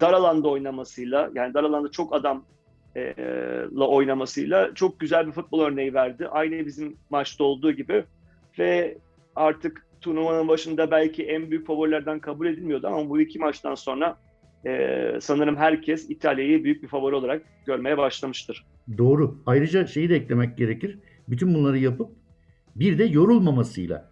dar 0.00 0.12
alanda 0.12 0.48
oynamasıyla, 0.48 1.30
yani 1.34 1.54
dar 1.54 1.64
alanda 1.64 1.90
çok 1.90 2.14
adamla 2.14 2.42
e, 2.96 3.14
oynamasıyla 3.78 4.74
çok 4.74 5.00
güzel 5.00 5.26
bir 5.26 5.32
futbol 5.32 5.60
örneği 5.60 5.94
verdi. 5.94 6.28
Aynı 6.28 6.66
bizim 6.66 6.96
maçta 7.10 7.44
olduğu 7.44 7.72
gibi 7.72 8.04
ve 8.58 8.98
artık 9.36 9.86
turnuvanın 10.00 10.48
başında 10.48 10.90
belki 10.90 11.24
en 11.24 11.50
büyük 11.50 11.66
favorilerden 11.66 12.18
kabul 12.18 12.46
edilmiyordu 12.46 12.86
ama 12.86 13.08
bu 13.08 13.20
iki 13.20 13.38
maçtan 13.38 13.74
sonra 13.74 14.18
e, 14.66 15.18
sanırım 15.20 15.56
herkes 15.56 16.10
İtalya'yı 16.10 16.64
büyük 16.64 16.82
bir 16.82 16.88
favori 16.88 17.14
olarak 17.14 17.42
görmeye 17.66 17.98
başlamıştır. 17.98 18.64
Doğru. 18.98 19.38
Ayrıca 19.46 19.86
şeyi 19.86 20.10
de 20.10 20.16
eklemek 20.16 20.56
gerekir. 20.58 20.98
Bütün 21.28 21.54
bunları 21.54 21.78
yapıp 21.78 22.10
bir 22.80 22.98
de 22.98 23.04
yorulmamasıyla. 23.04 24.10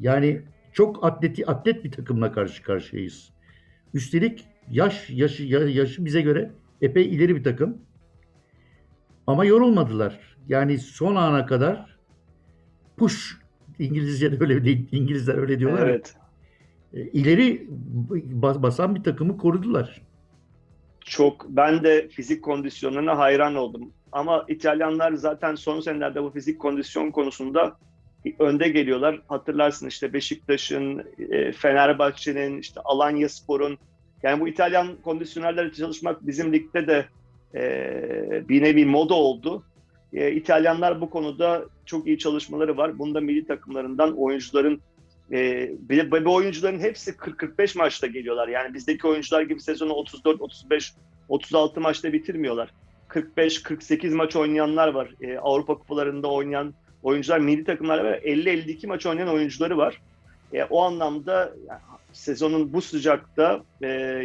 Yani 0.00 0.42
çok 0.72 1.04
atleti 1.04 1.46
atlet 1.46 1.84
bir 1.84 1.92
takımla 1.92 2.32
karşı 2.32 2.62
karşıyayız. 2.62 3.30
Üstelik 3.94 4.44
yaş 4.70 5.10
yaşı 5.10 5.44
yaşı 5.44 6.04
bize 6.04 6.20
göre 6.20 6.50
epey 6.80 7.14
ileri 7.14 7.36
bir 7.36 7.44
takım. 7.44 7.78
Ama 9.26 9.44
yorulmadılar. 9.44 10.36
Yani 10.48 10.78
son 10.78 11.14
ana 11.14 11.46
kadar 11.46 11.98
push 12.96 13.36
İngilizce'de 13.78 14.36
öyle 14.40 14.64
değil. 14.64 14.88
İngilizler 14.92 15.34
öyle 15.34 15.58
diyorlar. 15.58 15.88
Evet. 15.88 16.14
Ya, 16.92 17.02
e, 17.02 17.06
ileri 17.06 17.66
basan 18.62 18.94
bir 18.94 19.02
takımı 19.02 19.38
korudular. 19.38 20.02
Çok 21.00 21.46
ben 21.48 21.84
de 21.84 22.08
fizik 22.08 22.44
kondisyonlarına 22.44 23.18
hayran 23.18 23.54
oldum. 23.54 23.92
Ama 24.14 24.44
İtalyanlar 24.48 25.12
zaten 25.12 25.54
son 25.54 25.80
senelerde 25.80 26.22
bu 26.22 26.30
fizik 26.30 26.58
kondisyon 26.58 27.10
konusunda 27.10 27.76
önde 28.38 28.68
geliyorlar. 28.68 29.20
Hatırlarsın 29.28 29.88
işte 29.88 30.12
Beşiktaş'ın, 30.12 31.04
e, 31.30 31.52
Fenerbahçe'nin, 31.52 32.58
işte 32.58 32.80
Alanya 32.84 33.28
Spor'un 33.28 33.78
yani 34.22 34.40
bu 34.40 34.48
İtalyan 34.48 34.88
kondisyonerlerle 35.04 35.72
çalışmak 35.72 36.26
bizim 36.26 36.52
ligde 36.52 36.86
de 36.86 37.06
e, 37.54 38.48
bir 38.48 38.62
nevi 38.62 38.86
moda 38.86 39.14
oldu. 39.14 39.64
E, 40.12 40.32
İtalyanlar 40.32 41.00
bu 41.00 41.10
konuda 41.10 41.64
çok 41.86 42.06
iyi 42.06 42.18
çalışmaları 42.18 42.76
var. 42.76 42.98
Bunda 42.98 43.20
milli 43.20 43.46
takımlarından 43.46 44.16
oyuncuların 44.18 44.80
e, 45.32 45.70
bir, 45.78 46.12
bir 46.12 46.24
oyuncuların 46.24 46.80
hepsi 46.80 47.10
40-45 47.10 47.78
maçta 47.78 48.06
geliyorlar. 48.06 48.48
Yani 48.48 48.74
bizdeki 48.74 49.06
oyuncular 49.06 49.42
gibi 49.42 49.60
sezonu 49.60 49.92
34, 49.92 50.40
35, 50.40 50.94
36 51.28 51.80
maçta 51.80 52.12
bitirmiyorlar. 52.12 52.70
45-48 53.14 54.14
maç 54.14 54.36
oynayanlar 54.36 54.88
var. 54.88 55.08
E, 55.20 55.38
Avrupa 55.38 55.74
kupalarında 55.74 56.28
oynayan 56.28 56.74
oyuncular 57.02 57.38
milli 57.38 57.64
takımlarda 57.64 58.04
var. 58.04 58.18
50-52 58.18 58.86
maç 58.86 59.06
oynayan 59.06 59.28
oyuncuları 59.28 59.76
var. 59.76 60.00
E, 60.52 60.64
o 60.64 60.82
anlamda 60.82 61.52
yani, 61.68 61.80
sezonun 62.12 62.72
bu 62.72 62.82
sıcakta 62.82 63.62
e, 63.82 64.22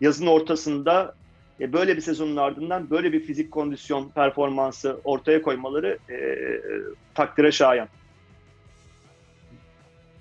yazın 0.00 0.26
ortasında 0.26 1.14
e, 1.60 1.72
böyle 1.72 1.96
bir 1.96 2.00
sezonun 2.00 2.36
ardından 2.36 2.90
böyle 2.90 3.12
bir 3.12 3.20
fizik 3.20 3.50
kondisyon 3.50 4.08
performansı 4.08 5.00
ortaya 5.04 5.42
koymaları 5.42 5.98
e, 6.10 6.16
takdire 7.14 7.52
şayan. 7.52 7.88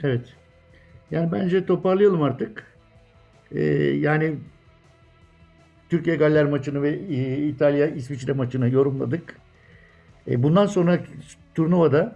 Evet. 0.03 0.33
Yani 1.11 1.31
bence 1.31 1.65
toparlayalım 1.65 2.21
artık. 2.21 2.73
Ee, 3.51 3.63
yani 3.83 4.35
Türkiye 5.93 6.15
Galler 6.15 6.45
maçını 6.45 6.81
ve 6.81 6.89
e, 6.89 7.47
İtalya 7.47 7.87
İsviçre 7.87 8.33
maçını 8.33 8.69
yorumladık. 8.69 9.35
E, 10.27 10.43
bundan 10.43 10.65
sonra 10.65 10.99
turnuvada 11.55 12.15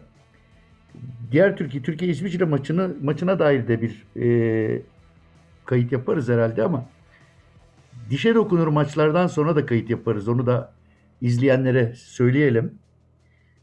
diğer 1.31 1.57
Türkiye 1.57 1.83
Türkiye 1.83 2.11
İsviçre 2.11 2.45
maçını 2.45 2.95
maçına 3.01 3.39
dair 3.39 3.67
de 3.67 3.81
bir 3.81 4.03
e, 4.21 4.81
kayıt 5.65 5.91
yaparız 5.91 6.29
herhalde 6.29 6.63
ama 6.63 6.85
dişe 8.09 8.35
dokunur 8.35 8.67
maçlardan 8.67 9.27
sonra 9.27 9.55
da 9.55 9.65
kayıt 9.65 9.89
yaparız. 9.89 10.27
Onu 10.27 10.45
da 10.45 10.73
izleyenlere 11.21 11.93
söyleyelim. 11.95 12.79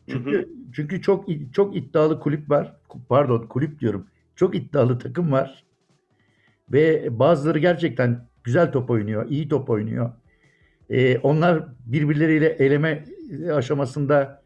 Çünkü 0.09 0.33
hı 0.33 0.39
hı. 0.39 0.49
çünkü 0.73 1.03
çok 1.03 1.25
çok 1.53 1.77
iddialı 1.77 2.21
kulüp 2.21 2.51
var. 2.51 2.77
Pardon, 3.09 3.47
kulüp 3.47 3.81
diyorum. 3.81 4.07
Çok 4.37 4.55
iddialı 4.55 4.99
takım 4.99 5.33
var. 5.33 5.65
Ve 6.73 7.09
bazıları 7.19 7.59
gerçekten 7.59 8.34
güzel 8.45 8.73
top 8.73 8.91
oynuyor, 8.91 9.31
iyi 9.31 9.49
top 9.49 9.71
oynuyor. 9.71 10.13
Ee, 10.91 11.19
onlar 11.19 11.65
birbirleriyle 11.87 12.49
eleme 12.49 13.05
aşamasında 13.53 14.43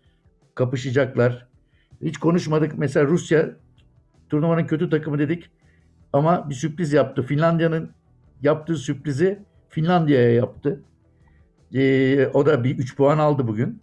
kapışacaklar. 0.55 1.47
Hiç 2.03 2.19
konuşmadık. 2.19 2.79
Mesela 2.79 3.07
Rusya 3.07 3.51
turnuvanın 4.31 4.67
kötü 4.67 4.91
takımı 4.91 5.19
dedik. 5.19 5.51
Ama 6.13 6.51
bir 6.51 6.55
sürpriz 6.55 6.93
yaptı. 6.93 7.23
Finlandiya'nın 7.23 7.91
yaptığı 8.43 8.77
sürprizi 8.77 9.39
Finlandiya'ya 9.69 10.33
yaptı. 10.33 10.81
Ee, 11.75 12.27
o 12.27 12.47
da 12.47 12.65
bir 12.65 12.79
3 12.79 12.97
puan 12.97 13.19
aldı 13.19 13.49
bugün. 13.49 13.81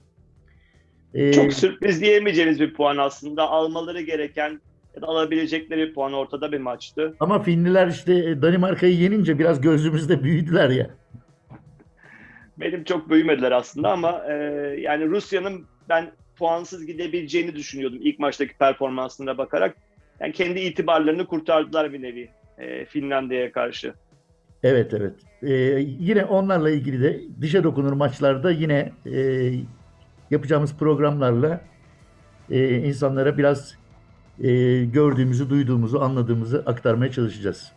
Ee, 1.13 1.33
Çok 1.33 1.53
sürpriz 1.53 2.01
diyemeyeceğiniz 2.01 2.59
bir 2.59 2.73
puan 2.73 2.97
aslında. 2.97 3.49
Almaları 3.49 4.01
gereken 4.01 4.61
ya 4.95 5.01
da 5.01 5.07
alabilecekleri 5.07 5.93
puan 5.93 6.13
ortada 6.13 6.51
bir 6.51 6.59
maçtı. 6.59 7.15
Ama 7.19 7.39
Finliler 7.39 7.87
işte 7.87 8.41
Danimarka'yı 8.41 8.95
yenince 8.95 9.39
biraz 9.39 9.61
gözümüzde 9.61 10.23
büyüdüler 10.23 10.69
ya. 10.69 10.89
Benim 12.57 12.83
çok 12.83 13.09
büyümediler 13.09 13.51
aslında 13.51 13.91
ama 13.91 14.23
e, 14.29 14.33
yani 14.79 15.07
Rusya'nın 15.07 15.65
ben 15.89 16.11
puansız 16.35 16.85
gidebileceğini 16.85 17.55
düşünüyordum 17.55 17.99
ilk 18.01 18.19
maçtaki 18.19 18.57
performansına 18.57 19.37
bakarak. 19.37 19.77
Yani 20.19 20.33
kendi 20.33 20.59
itibarlarını 20.59 21.25
kurtardılar 21.25 21.93
bir 21.93 22.01
nevi 22.01 22.29
e, 22.57 22.85
Finlandiya'ya 22.85 23.51
karşı. 23.51 23.93
Evet 24.63 24.93
evet. 24.93 25.13
Ee, 25.43 25.53
yine 25.99 26.25
onlarla 26.25 26.69
ilgili 26.69 27.03
de 27.03 27.21
dışa 27.41 27.63
dokunur 27.63 27.93
maçlarda 27.93 28.51
yine 28.51 28.91
e, 29.05 29.51
yapacağımız 30.31 30.77
programlarla 30.77 31.61
e, 32.49 32.77
insanlara 32.77 33.37
biraz 33.37 33.77
e, 34.43 34.83
gördüğümüzü, 34.85 35.49
duyduğumuzu, 35.49 35.99
anladığımızı 35.99 36.63
aktarmaya 36.65 37.11
çalışacağız. 37.11 37.71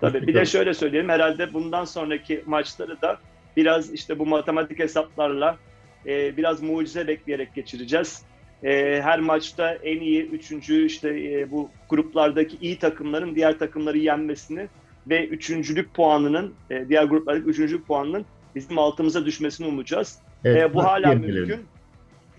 Tabii 0.00 0.26
bir 0.26 0.34
de 0.34 0.46
şöyle 0.46 0.74
söyleyeyim 0.74 1.08
herhalde 1.08 1.52
bundan 1.52 1.84
sonraki 1.84 2.42
maçları 2.46 3.02
da 3.02 3.18
biraz 3.56 3.92
işte 3.92 4.18
bu 4.18 4.26
matematik 4.26 4.78
hesaplarla 4.78 5.56
e, 6.06 6.36
biraz 6.36 6.62
mucize 6.62 7.08
bekleyerek 7.08 7.54
geçireceğiz. 7.54 8.22
E, 8.62 9.00
her 9.02 9.20
maçta 9.20 9.74
en 9.74 10.00
iyi 10.00 10.26
üçüncü 10.26 10.86
işte 10.86 11.08
e, 11.08 11.50
bu 11.50 11.70
gruplardaki 11.88 12.56
iyi 12.60 12.78
takımların 12.78 13.34
diğer 13.34 13.58
takımları 13.58 13.98
yenmesini 13.98 14.68
ve 15.08 15.26
üçüncülük 15.26 15.94
puanının 15.94 16.54
e, 16.70 16.88
diğer 16.88 17.04
gruplardaki 17.04 17.48
üçüncülük 17.48 17.86
puanının 17.86 18.26
bizim 18.54 18.78
altımıza 18.78 19.26
düşmesini 19.26 19.66
umacağız. 19.66 20.18
Evet, 20.44 20.62
e, 20.62 20.74
bu 20.74 20.84
hala 20.84 21.14
mümkün. 21.14 21.60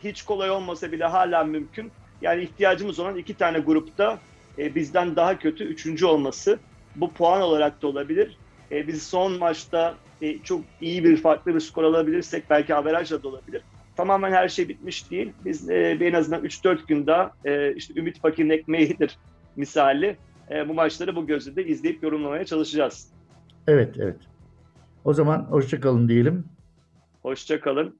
Hiç 0.04 0.22
kolay 0.22 0.52
olmasa 0.52 0.92
bile 0.92 1.06
hala 1.06 1.44
mümkün. 1.44 1.92
Yani 2.22 2.44
ihtiyacımız 2.44 3.00
olan 3.00 3.18
iki 3.18 3.34
tane 3.34 3.60
grupta 3.60 4.20
e, 4.58 4.76
bizden 4.76 5.16
daha 5.16 5.40
kötü 5.40 5.64
üçüncü 5.64 6.06
olması. 6.06 6.60
Bu 6.96 7.14
puan 7.14 7.42
olarak 7.42 7.82
da 7.82 7.88
olabilir. 7.88 8.38
E, 8.72 8.88
biz 8.88 9.04
son 9.04 9.40
maçta 9.40 9.96
e, 10.22 10.38
çok 10.38 10.62
iyi 10.82 11.04
bir 11.04 11.18
farklı 11.18 11.56
bir 11.56 11.60
skor 11.60 11.84
alabilirsek 11.84 12.50
belki 12.50 12.76
averajla 12.76 13.24
da 13.24 13.28
olabilir. 13.28 13.62
tamamen 13.98 14.32
her 14.32 14.50
şey 14.50 14.70
bitmiş 14.70 15.12
değil. 15.12 15.34
Biz 15.46 15.70
e, 15.70 15.98
en 16.02 16.14
azından 16.14 16.44
3-4 16.46 16.88
gün 16.88 17.08
daha 17.08 17.32
e, 17.46 17.74
işte 17.76 17.94
Ümit 18.00 18.22
Fakir'in 18.22 18.50
ekmeğidir 18.50 19.18
misali 19.56 20.18
e, 20.52 20.70
bu 20.70 20.74
maçları 20.74 21.16
bu 21.16 21.28
gözle 21.28 21.56
de 21.56 21.66
izleyip 21.66 22.04
yorumlamaya 22.04 22.46
çalışacağız. 22.46 23.10
Evet, 23.68 23.96
evet. 24.00 24.18
O 25.06 25.14
zaman 25.14 25.38
hoşçakalın 25.40 26.10
diyelim. 26.10 26.46
Hoşçakalın. 27.22 28.00